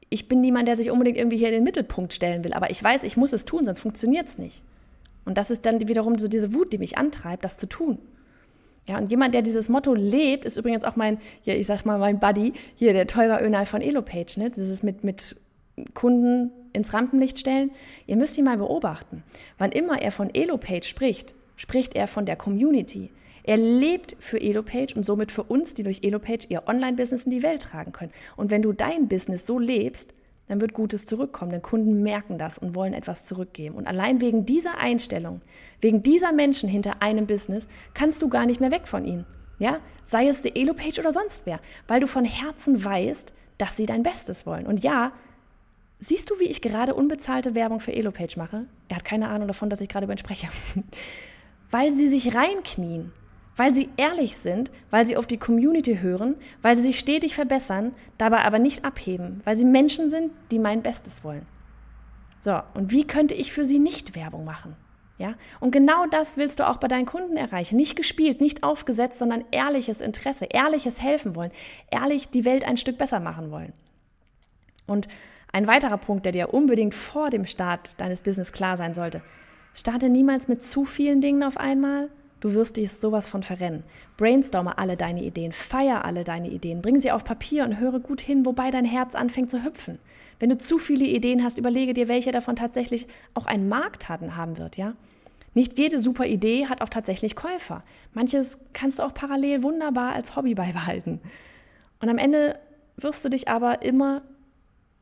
ich 0.09 0.28
bin 0.28 0.40
niemand, 0.40 0.69
der 0.69 0.76
sich 0.76 0.90
unbedingt 0.90 1.16
irgendwie 1.16 1.37
hier 1.37 1.49
in 1.49 1.54
den 1.54 1.64
Mittelpunkt 1.64 2.12
stellen 2.12 2.45
will, 2.45 2.52
aber 2.52 2.71
ich 2.71 2.83
weiß, 2.83 3.04
ich 3.04 3.16
muss 3.16 3.33
es 3.33 3.45
tun, 3.45 3.64
sonst 3.64 3.81
funktioniert 3.81 4.26
es 4.26 4.38
nicht. 4.38 4.62
Und 5.25 5.38
das 5.38 5.50
ist 5.50 5.64
dann 5.64 5.87
wiederum 5.88 6.19
so 6.19 6.28
diese 6.28 6.52
Wut, 6.54 6.73
die 6.73 6.78
mich 6.78 6.99
antreibt, 6.99 7.45
das 7.45 7.57
zu 7.59 7.66
tun. 7.66 7.99
Ja, 8.87 8.99
und 8.99 9.11
jemand, 9.11 9.33
der 9.33 9.40
dieses 9.40 9.71
Motto 9.71 9.95
lebt, 9.95 10.45
ist 10.45 10.59
übrigens 10.59 10.85
auch 10.85 10.97
mein, 10.97 11.19
ja, 11.45 11.54
ich 11.54 11.66
sag 11.66 11.87
mal, 11.87 11.99
mein 11.99 12.21
Buddy, 12.21 12.52
hier 12.75 12.93
der 12.93 13.07
Tolga 13.07 13.40
Önal 13.40 13.64
von 13.64 13.81
Elopage, 13.81 14.38
ne? 14.38 14.50
Dieses 14.50 14.83
mit, 14.83 15.04
mit 15.04 15.37
Kunden 15.95 16.50
ins 16.75 16.93
Rampenlicht 16.93 17.38
stellen. 17.38 17.71
Ihr 18.07 18.16
müsst 18.16 18.37
ihn 18.37 18.45
mal 18.45 18.59
beobachten. 18.59 19.23
Wann 19.57 19.73
immer 19.73 20.02
er 20.02 20.11
von 20.11 20.35
Elopage 20.35 20.85
spricht, 20.85 21.35
spricht 21.57 21.95
er 21.95 22.07
von 22.07 22.26
der 22.26 22.37
Community. 22.37 23.11
Er 23.44 23.58
lebt 23.58 24.16
für 24.18 24.40
Elopage 24.40 24.94
und 24.94 25.04
somit 25.04 25.30
für 25.30 25.44
uns, 25.44 25.74
die 25.74 25.82
durch 25.82 26.02
Elopage 26.02 26.46
ihr 26.48 26.66
Online-Business 26.66 27.26
in 27.26 27.30
die 27.30 27.42
Welt 27.42 27.62
tragen 27.62 27.92
können. 27.92 28.12
Und 28.36 28.50
wenn 28.50 28.62
du 28.62 28.72
dein 28.72 29.06
Business 29.06 29.46
so 29.46 29.58
lebst, 29.58 30.14
dann 30.48 30.60
wird 30.60 30.72
Gutes 30.74 31.06
zurückkommen, 31.06 31.52
denn 31.52 31.62
Kunden 31.62 32.02
merken 32.02 32.38
das 32.38 32.58
und 32.58 32.74
wollen 32.74 32.92
etwas 32.94 33.26
zurückgeben. 33.26 33.76
Und 33.76 33.86
allein 33.86 34.20
wegen 34.20 34.44
dieser 34.44 34.78
Einstellung, 34.78 35.40
wegen 35.80 36.02
dieser 36.02 36.32
Menschen 36.32 36.68
hinter 36.68 37.02
einem 37.02 37.26
Business, 37.26 37.68
kannst 37.94 38.20
du 38.22 38.28
gar 38.28 38.46
nicht 38.46 38.60
mehr 38.60 38.70
weg 38.70 38.86
von 38.86 39.04
ihnen. 39.04 39.26
Ja? 39.58 39.78
Sei 40.04 40.26
es 40.28 40.42
der 40.42 40.56
Elopage 40.56 41.00
oder 41.00 41.12
sonst 41.12 41.46
wer, 41.46 41.60
weil 41.86 42.00
du 42.00 42.06
von 42.06 42.24
Herzen 42.24 42.82
weißt, 42.82 43.32
dass 43.58 43.76
sie 43.76 43.86
dein 43.86 44.02
Bestes 44.02 44.46
wollen. 44.46 44.66
Und 44.66 44.82
ja, 44.82 45.12
siehst 45.98 46.30
du, 46.30 46.40
wie 46.40 46.44
ich 46.44 46.60
gerade 46.60 46.94
unbezahlte 46.94 47.54
Werbung 47.54 47.80
für 47.80 47.94
Elopage 47.94 48.36
mache? 48.36 48.66
Er 48.88 48.96
hat 48.96 49.04
keine 49.04 49.28
Ahnung 49.28 49.48
davon, 49.48 49.70
dass 49.70 49.80
ich 49.80 49.88
gerade 49.88 50.04
über 50.04 50.14
ihn 50.14 50.18
spreche. 50.18 50.48
weil 51.70 51.92
sie 51.92 52.08
sich 52.08 52.34
reinknien, 52.34 53.12
weil 53.56 53.73
sie 53.75 53.88
ehrlich 53.96 54.37
sind, 54.37 54.70
weil 54.90 55.06
sie 55.06 55.16
auf 55.16 55.26
die 55.26 55.38
Community 55.38 55.99
hören, 55.99 56.37
weil 56.62 56.76
sie 56.76 56.84
sich 56.84 56.99
stetig 56.99 57.34
verbessern, 57.34 57.94
dabei 58.18 58.38
aber 58.40 58.58
nicht 58.58 58.84
abheben, 58.84 59.40
weil 59.44 59.56
sie 59.56 59.64
Menschen 59.64 60.11
sind, 60.11 60.32
die 60.50 60.58
mein 60.58 60.82
Bestes 60.82 61.25
wollen. 61.25 61.46
So, 62.40 62.61
und 62.75 62.90
wie 62.90 63.06
könnte 63.06 63.34
ich 63.34 63.52
für 63.52 63.64
sie 63.64 63.78
nicht 63.78 64.16
Werbung 64.16 64.44
machen? 64.44 64.76
Ja? 65.18 65.34
Und 65.61 65.70
genau 65.70 66.06
das 66.06 66.37
willst 66.37 66.61
du 66.61 66.68
auch 66.68 66.76
bei 66.76 66.88
deinen 66.88 67.06
Kunden 67.06 67.37
erreichen. 67.37 67.76
Nicht 67.76 67.96
gespielt, 67.96 68.40
nicht 68.40 68.62
aufgesetzt, 68.62 69.18
sondern 69.18 69.44
ehrliches 69.50 70.00
Interesse, 70.00 70.46
ehrliches 70.46 71.00
Helfen 71.00 71.37
wollen, 71.37 71.52
ehrlich 71.90 72.28
die 72.28 72.44
Welt 72.44 72.64
ein 72.64 72.76
Stück 72.76 72.99
besser 72.99 73.20
machen 73.20 73.50
wollen. 73.50 73.73
Und 74.87 75.08
ein 75.52 75.68
weiterer 75.68 75.99
Punkt, 75.99 76.25
der 76.25 76.32
dir 76.32 76.52
unbedingt 76.52 76.94
vor 76.94 77.30
dem 77.30 77.46
Start 77.46 78.00
deines 78.00 78.23
Business 78.23 78.52
klar 78.52 78.76
sein 78.76 78.92
sollte, 78.92 79.23
starte 79.73 80.08
niemals 80.08 80.49
mit 80.49 80.62
zu 80.64 80.84
vielen 80.84 81.20
Dingen 81.20 81.44
auf 81.44 81.56
einmal, 81.56 82.11
Du 82.44 82.52
wirst 82.52 82.76
dich 82.76 82.92
sowas 82.92 83.26
von 83.26 83.42
verrennen. 83.42 83.84
Brainstorme 84.18 84.76
alle 84.76 84.98
deine 84.98 85.22
Ideen, 85.22 85.50
feier 85.50 86.04
alle 86.04 86.24
deine 86.24 86.50
Ideen, 86.50 86.82
bring 86.82 87.00
sie 87.00 87.10
auf 87.10 87.24
Papier 87.24 87.64
und 87.64 87.80
höre 87.80 88.00
gut 88.00 88.20
hin, 88.20 88.44
wobei 88.44 88.70
dein 88.70 88.84
Herz 88.84 89.14
anfängt 89.14 89.50
zu 89.50 89.64
hüpfen. 89.64 89.98
Wenn 90.40 90.50
du 90.50 90.58
zu 90.58 90.76
viele 90.76 91.06
Ideen 91.06 91.42
hast, 91.42 91.56
überlege 91.56 91.94
dir, 91.94 92.06
welche 92.06 92.32
davon 92.32 92.54
tatsächlich 92.54 93.06
auch 93.32 93.46
einen 93.46 93.70
Markt 93.70 94.10
haben 94.10 94.58
wird, 94.58 94.76
ja? 94.76 94.92
Nicht 95.54 95.78
jede 95.78 95.98
super 95.98 96.26
Idee 96.26 96.66
hat 96.66 96.82
auch 96.82 96.90
tatsächlich 96.90 97.34
Käufer. 97.34 97.82
Manches 98.12 98.58
kannst 98.74 98.98
du 98.98 99.04
auch 99.04 99.14
parallel 99.14 99.62
wunderbar 99.62 100.12
als 100.12 100.36
Hobby 100.36 100.54
beibehalten. 100.54 101.22
Und 102.02 102.10
am 102.10 102.18
Ende 102.18 102.58
wirst 102.98 103.24
du 103.24 103.30
dich 103.30 103.48
aber 103.48 103.80
immer 103.80 104.20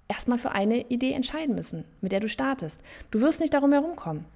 erstmal 0.06 0.38
für 0.38 0.52
eine 0.52 0.88
Idee 0.90 1.10
entscheiden 1.10 1.56
müssen, 1.56 1.86
mit 2.02 2.12
der 2.12 2.20
du 2.20 2.28
startest. 2.28 2.80
Du 3.10 3.20
wirst 3.20 3.40
nicht 3.40 3.52
darum 3.52 3.72
herumkommen. 3.72 4.26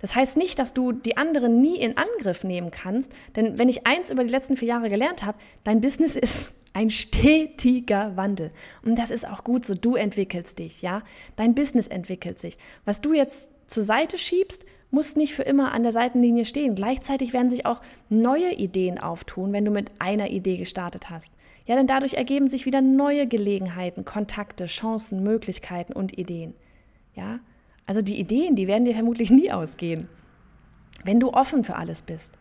Das 0.00 0.14
heißt 0.14 0.36
nicht, 0.36 0.58
dass 0.58 0.74
du 0.74 0.92
die 0.92 1.16
anderen 1.16 1.60
nie 1.60 1.76
in 1.76 1.96
Angriff 1.96 2.44
nehmen 2.44 2.70
kannst, 2.70 3.12
denn 3.34 3.58
wenn 3.58 3.68
ich 3.68 3.86
eins 3.86 4.10
über 4.10 4.24
die 4.24 4.30
letzten 4.30 4.56
vier 4.56 4.68
Jahre 4.68 4.88
gelernt 4.88 5.24
habe, 5.24 5.38
dein 5.64 5.80
Business 5.80 6.16
ist 6.16 6.54
ein 6.72 6.90
stetiger 6.90 8.16
Wandel. 8.16 8.50
Und 8.84 8.98
das 8.98 9.10
ist 9.10 9.26
auch 9.26 9.44
gut 9.44 9.64
so. 9.64 9.74
Du 9.74 9.94
entwickelst 9.94 10.58
dich, 10.58 10.82
ja? 10.82 11.02
Dein 11.34 11.54
Business 11.54 11.88
entwickelt 11.88 12.38
sich. 12.38 12.58
Was 12.84 13.00
du 13.00 13.14
jetzt 13.14 13.50
zur 13.66 13.82
Seite 13.82 14.18
schiebst, 14.18 14.66
muss 14.90 15.16
nicht 15.16 15.34
für 15.34 15.42
immer 15.42 15.72
an 15.72 15.82
der 15.82 15.92
Seitenlinie 15.92 16.44
stehen. 16.44 16.74
Gleichzeitig 16.74 17.32
werden 17.32 17.50
sich 17.50 17.66
auch 17.66 17.80
neue 18.08 18.52
Ideen 18.52 18.98
auftun, 18.98 19.52
wenn 19.52 19.64
du 19.64 19.70
mit 19.70 19.90
einer 19.98 20.30
Idee 20.30 20.58
gestartet 20.58 21.10
hast. 21.10 21.32
Ja, 21.64 21.76
denn 21.76 21.86
dadurch 21.86 22.14
ergeben 22.14 22.48
sich 22.48 22.66
wieder 22.66 22.80
neue 22.80 23.26
Gelegenheiten, 23.26 24.04
Kontakte, 24.04 24.66
Chancen, 24.66 25.22
Möglichkeiten 25.22 25.92
und 25.92 26.16
Ideen. 26.16 26.54
Ja? 27.14 27.40
Also 27.86 28.02
die 28.02 28.18
Ideen, 28.18 28.56
die 28.56 28.66
werden 28.66 28.84
dir 28.84 28.94
vermutlich 28.94 29.30
nie 29.30 29.50
ausgehen, 29.52 30.08
wenn 31.04 31.20
du 31.20 31.32
offen 31.32 31.64
für 31.64 31.76
alles 31.76 32.02
bist. 32.02 32.36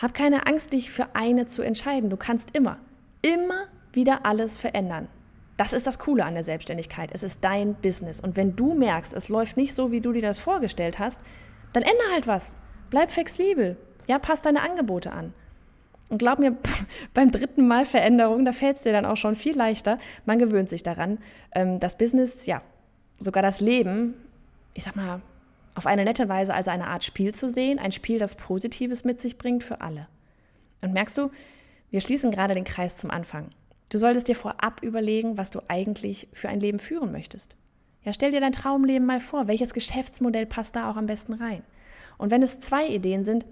Hab 0.00 0.14
keine 0.14 0.46
Angst, 0.46 0.72
dich 0.72 0.90
für 0.90 1.14
eine 1.14 1.46
zu 1.46 1.62
entscheiden. 1.62 2.10
Du 2.10 2.16
kannst 2.16 2.54
immer, 2.54 2.78
immer 3.22 3.66
wieder 3.92 4.24
alles 4.26 4.58
verändern. 4.58 5.08
Das 5.56 5.72
ist 5.72 5.86
das 5.88 5.98
Coole 5.98 6.24
an 6.24 6.34
der 6.34 6.44
Selbstständigkeit. 6.44 7.10
Es 7.12 7.24
ist 7.24 7.42
dein 7.42 7.74
Business. 7.74 8.20
Und 8.20 8.36
wenn 8.36 8.54
du 8.54 8.74
merkst, 8.74 9.12
es 9.12 9.28
läuft 9.28 9.56
nicht 9.56 9.74
so, 9.74 9.90
wie 9.90 10.00
du 10.00 10.12
dir 10.12 10.22
das 10.22 10.38
vorgestellt 10.38 11.00
hast, 11.00 11.20
dann 11.72 11.82
ändere 11.82 12.12
halt 12.12 12.28
was. 12.28 12.56
Bleib 12.90 13.10
flexibel. 13.10 13.76
Ja, 14.06 14.20
passt 14.20 14.46
deine 14.46 14.62
Angebote 14.62 15.12
an. 15.12 15.34
Und 16.08 16.18
glaub 16.18 16.38
mir, 16.38 16.56
beim 17.14 17.32
dritten 17.32 17.66
Mal 17.66 17.84
Veränderung, 17.84 18.44
da 18.44 18.52
fällt 18.52 18.76
es 18.76 18.84
dir 18.84 18.92
dann 18.92 19.04
auch 19.04 19.16
schon 19.16 19.34
viel 19.34 19.56
leichter. 19.56 19.98
Man 20.26 20.38
gewöhnt 20.38 20.70
sich 20.70 20.84
daran. 20.84 21.18
Ähm, 21.52 21.80
das 21.80 21.98
Business, 21.98 22.46
ja, 22.46 22.62
sogar 23.18 23.42
das 23.42 23.60
Leben 23.60 24.14
ich 24.78 24.84
sag 24.84 24.94
mal, 24.94 25.20
auf 25.74 25.86
eine 25.86 26.04
nette 26.04 26.28
Weise 26.28 26.54
als 26.54 26.68
eine 26.68 26.86
Art 26.86 27.02
Spiel 27.02 27.34
zu 27.34 27.50
sehen, 27.50 27.80
ein 27.80 27.90
Spiel, 27.90 28.20
das 28.20 28.36
Positives 28.36 29.02
mit 29.02 29.20
sich 29.20 29.36
bringt 29.36 29.64
für 29.64 29.80
alle. 29.80 30.06
Und 30.82 30.92
merkst 30.92 31.18
du, 31.18 31.32
wir 31.90 32.00
schließen 32.00 32.30
gerade 32.30 32.54
den 32.54 32.62
Kreis 32.62 32.96
zum 32.96 33.10
Anfang. 33.10 33.50
Du 33.90 33.98
solltest 33.98 34.28
dir 34.28 34.36
vorab 34.36 34.80
überlegen, 34.84 35.36
was 35.36 35.50
du 35.50 35.60
eigentlich 35.66 36.28
für 36.32 36.48
ein 36.48 36.60
Leben 36.60 36.78
führen 36.78 37.10
möchtest. 37.10 37.56
Ja, 38.04 38.12
stell 38.12 38.30
dir 38.30 38.40
dein 38.40 38.52
Traumleben 38.52 39.04
mal 39.04 39.18
vor, 39.18 39.48
welches 39.48 39.74
Geschäftsmodell 39.74 40.46
passt 40.46 40.76
da 40.76 40.88
auch 40.88 40.96
am 40.96 41.06
besten 41.06 41.32
rein? 41.32 41.64
Und 42.16 42.30
wenn 42.30 42.42
es 42.42 42.60
zwei 42.60 42.86
Ideen 42.86 43.24
sind, 43.24 43.46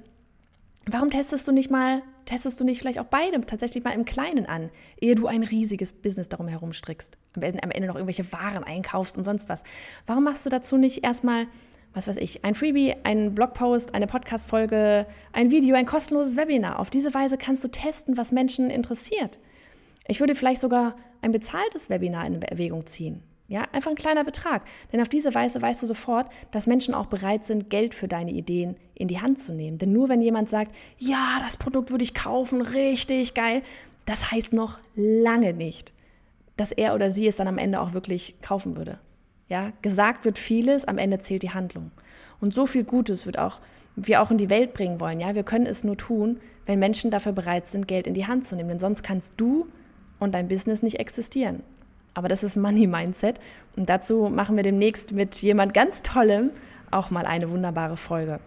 warum 0.88 1.10
testest 1.10 1.48
du 1.48 1.50
nicht 1.50 1.72
mal, 1.72 2.02
testest 2.26 2.60
du 2.60 2.64
nicht 2.64 2.80
vielleicht 2.80 2.98
auch 2.98 3.06
beide 3.06 3.40
tatsächlich 3.40 3.82
mal 3.82 3.92
im 3.92 4.04
Kleinen 4.04 4.44
an, 4.44 4.70
ehe 5.00 5.14
du 5.14 5.26
ein 5.26 5.42
riesiges 5.42 5.94
Business 5.94 6.28
darum 6.28 6.48
herum 6.48 6.74
strickst, 6.74 7.16
am 7.34 7.70
Ende 7.70 7.86
noch 7.86 7.94
irgendwelche 7.94 8.30
Waren 8.32 8.64
einkaufst 8.64 9.16
und 9.16 9.24
sonst 9.24 9.48
was? 9.48 9.62
Warum 10.06 10.24
machst 10.24 10.44
du 10.44 10.50
dazu 10.50 10.76
nicht 10.76 11.02
erstmal, 11.04 11.46
was 11.94 12.08
weiß 12.08 12.18
ich, 12.18 12.44
ein 12.44 12.54
Freebie, 12.54 12.94
einen 13.04 13.34
Blogpost, 13.34 13.94
eine 13.94 14.06
Podcast-Folge, 14.06 15.06
ein 15.32 15.50
Video, 15.50 15.76
ein 15.76 15.86
kostenloses 15.86 16.36
Webinar? 16.36 16.78
Auf 16.78 16.90
diese 16.90 17.14
Weise 17.14 17.38
kannst 17.38 17.64
du 17.64 17.68
testen, 17.68 18.18
was 18.18 18.32
Menschen 18.32 18.68
interessiert. 18.68 19.38
Ich 20.06 20.20
würde 20.20 20.34
vielleicht 20.34 20.60
sogar 20.60 20.96
ein 21.22 21.32
bezahltes 21.32 21.88
Webinar 21.88 22.26
in 22.26 22.42
Erwägung 22.42 22.86
ziehen. 22.86 23.22
Ja, 23.48 23.64
einfach 23.72 23.90
ein 23.90 23.96
kleiner 23.96 24.24
Betrag. 24.24 24.62
Denn 24.92 25.00
auf 25.00 25.08
diese 25.08 25.34
Weise 25.34 25.62
weißt 25.62 25.82
du 25.82 25.86
sofort, 25.86 26.26
dass 26.50 26.66
Menschen 26.66 26.94
auch 26.94 27.06
bereit 27.06 27.44
sind, 27.44 27.70
Geld 27.70 27.94
für 27.94 28.08
deine 28.08 28.32
Ideen 28.32 28.76
in 28.94 29.06
die 29.06 29.20
Hand 29.20 29.38
zu 29.38 29.52
nehmen. 29.52 29.78
Denn 29.78 29.92
nur 29.92 30.08
wenn 30.08 30.20
jemand 30.20 30.48
sagt, 30.48 30.74
ja, 30.98 31.38
das 31.44 31.56
Produkt 31.56 31.90
würde 31.90 32.02
ich 32.02 32.14
kaufen, 32.14 32.60
richtig 32.60 33.34
geil, 33.34 33.62
das 34.04 34.32
heißt 34.32 34.52
noch 34.52 34.78
lange 34.94 35.52
nicht, 35.52 35.92
dass 36.56 36.72
er 36.72 36.94
oder 36.94 37.10
sie 37.10 37.26
es 37.26 37.36
dann 37.36 37.48
am 37.48 37.58
Ende 37.58 37.80
auch 37.80 37.92
wirklich 37.92 38.34
kaufen 38.42 38.76
würde. 38.76 38.98
Ja, 39.48 39.72
gesagt 39.80 40.24
wird 40.24 40.38
vieles, 40.38 40.84
am 40.84 40.98
Ende 40.98 41.20
zählt 41.20 41.44
die 41.44 41.50
Handlung. 41.50 41.92
Und 42.40 42.52
so 42.52 42.66
viel 42.66 42.82
Gutes 42.82 43.26
wird 43.26 43.38
auch 43.38 43.60
wir 43.96 44.20
auch 44.20 44.30
in 44.30 44.38
die 44.38 44.50
Welt 44.50 44.74
bringen 44.74 45.00
wollen. 45.00 45.20
Ja, 45.20 45.34
wir 45.34 45.42
können 45.42 45.66
es 45.66 45.82
nur 45.82 45.96
tun, 45.96 46.38
wenn 46.66 46.78
Menschen 46.78 47.10
dafür 47.10 47.32
bereit 47.32 47.66
sind, 47.66 47.88
Geld 47.88 48.06
in 48.06 48.14
die 48.14 48.26
Hand 48.26 48.46
zu 48.46 48.54
nehmen. 48.54 48.68
Denn 48.68 48.78
sonst 48.78 49.02
kannst 49.02 49.34
du 49.38 49.66
und 50.18 50.34
dein 50.34 50.48
Business 50.48 50.82
nicht 50.82 51.00
existieren. 51.00 51.62
Aber 52.16 52.28
das 52.28 52.42
ist 52.42 52.56
Money 52.56 52.86
Mindset. 52.86 53.38
Und 53.76 53.88
dazu 53.88 54.28
machen 54.28 54.56
wir 54.56 54.62
demnächst 54.62 55.12
mit 55.12 55.36
jemand 55.42 55.74
ganz 55.74 56.02
Tollem 56.02 56.50
auch 56.90 57.10
mal 57.10 57.26
eine 57.26 57.50
wunderbare 57.50 57.96
Folge. 57.96 58.40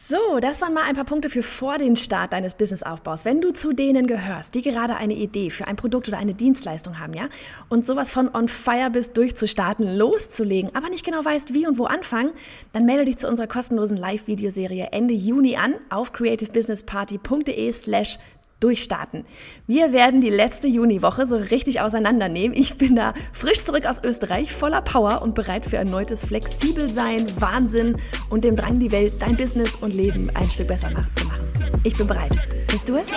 So, 0.00 0.38
das 0.40 0.60
waren 0.62 0.74
mal 0.74 0.84
ein 0.84 0.94
paar 0.94 1.04
Punkte 1.04 1.28
für 1.28 1.42
vor 1.42 1.76
den 1.76 1.96
Start 1.96 2.32
deines 2.32 2.54
Businessaufbaus. 2.54 3.24
Wenn 3.24 3.40
du 3.40 3.50
zu 3.50 3.72
denen 3.72 4.06
gehörst, 4.06 4.54
die 4.54 4.62
gerade 4.62 4.94
eine 4.94 5.14
Idee 5.14 5.50
für 5.50 5.66
ein 5.66 5.74
Produkt 5.74 6.06
oder 6.06 6.18
eine 6.18 6.34
Dienstleistung 6.34 7.00
haben, 7.00 7.14
ja, 7.14 7.28
und 7.68 7.84
sowas 7.84 8.12
von 8.12 8.32
on 8.32 8.46
fire 8.46 8.90
bist, 8.92 9.16
durchzustarten, 9.16 9.98
loszulegen, 9.98 10.72
aber 10.76 10.88
nicht 10.88 11.04
genau 11.04 11.24
weißt, 11.24 11.52
wie 11.52 11.66
und 11.66 11.78
wo 11.78 11.86
anfangen, 11.86 12.30
dann 12.72 12.84
melde 12.84 13.06
dich 13.06 13.18
zu 13.18 13.26
unserer 13.26 13.48
kostenlosen 13.48 13.96
Live-Videoserie 13.96 14.90
Ende 14.92 15.14
Juni 15.14 15.56
an 15.56 15.74
auf 15.90 16.12
creativebusinessparty.de 16.12 17.72
slash 17.72 18.20
durchstarten. 18.60 19.24
Wir 19.66 19.92
werden 19.92 20.20
die 20.20 20.30
letzte 20.30 20.68
Juniwoche 20.68 21.26
so 21.26 21.36
richtig 21.36 21.80
auseinandernehmen. 21.80 22.56
Ich 22.56 22.76
bin 22.76 22.96
da 22.96 23.14
frisch 23.32 23.62
zurück 23.64 23.86
aus 23.86 24.02
Österreich, 24.02 24.52
voller 24.52 24.82
Power 24.82 25.22
und 25.22 25.34
bereit 25.34 25.64
für 25.66 25.76
erneutes 25.76 26.24
Flexibelsein, 26.24 27.26
Wahnsinn 27.40 27.96
und 28.30 28.44
dem 28.44 28.56
Drang, 28.56 28.78
die 28.78 28.90
Welt, 28.90 29.14
dein 29.20 29.36
Business 29.36 29.74
und 29.80 29.94
Leben 29.94 30.30
ein 30.34 30.48
Stück 30.48 30.68
besser 30.68 30.90
zu 31.14 31.24
machen. 31.26 31.48
Ich 31.84 31.96
bin 31.96 32.06
bereit. 32.06 32.32
Bist 32.66 32.88
du 32.88 32.96
es? 32.96 33.08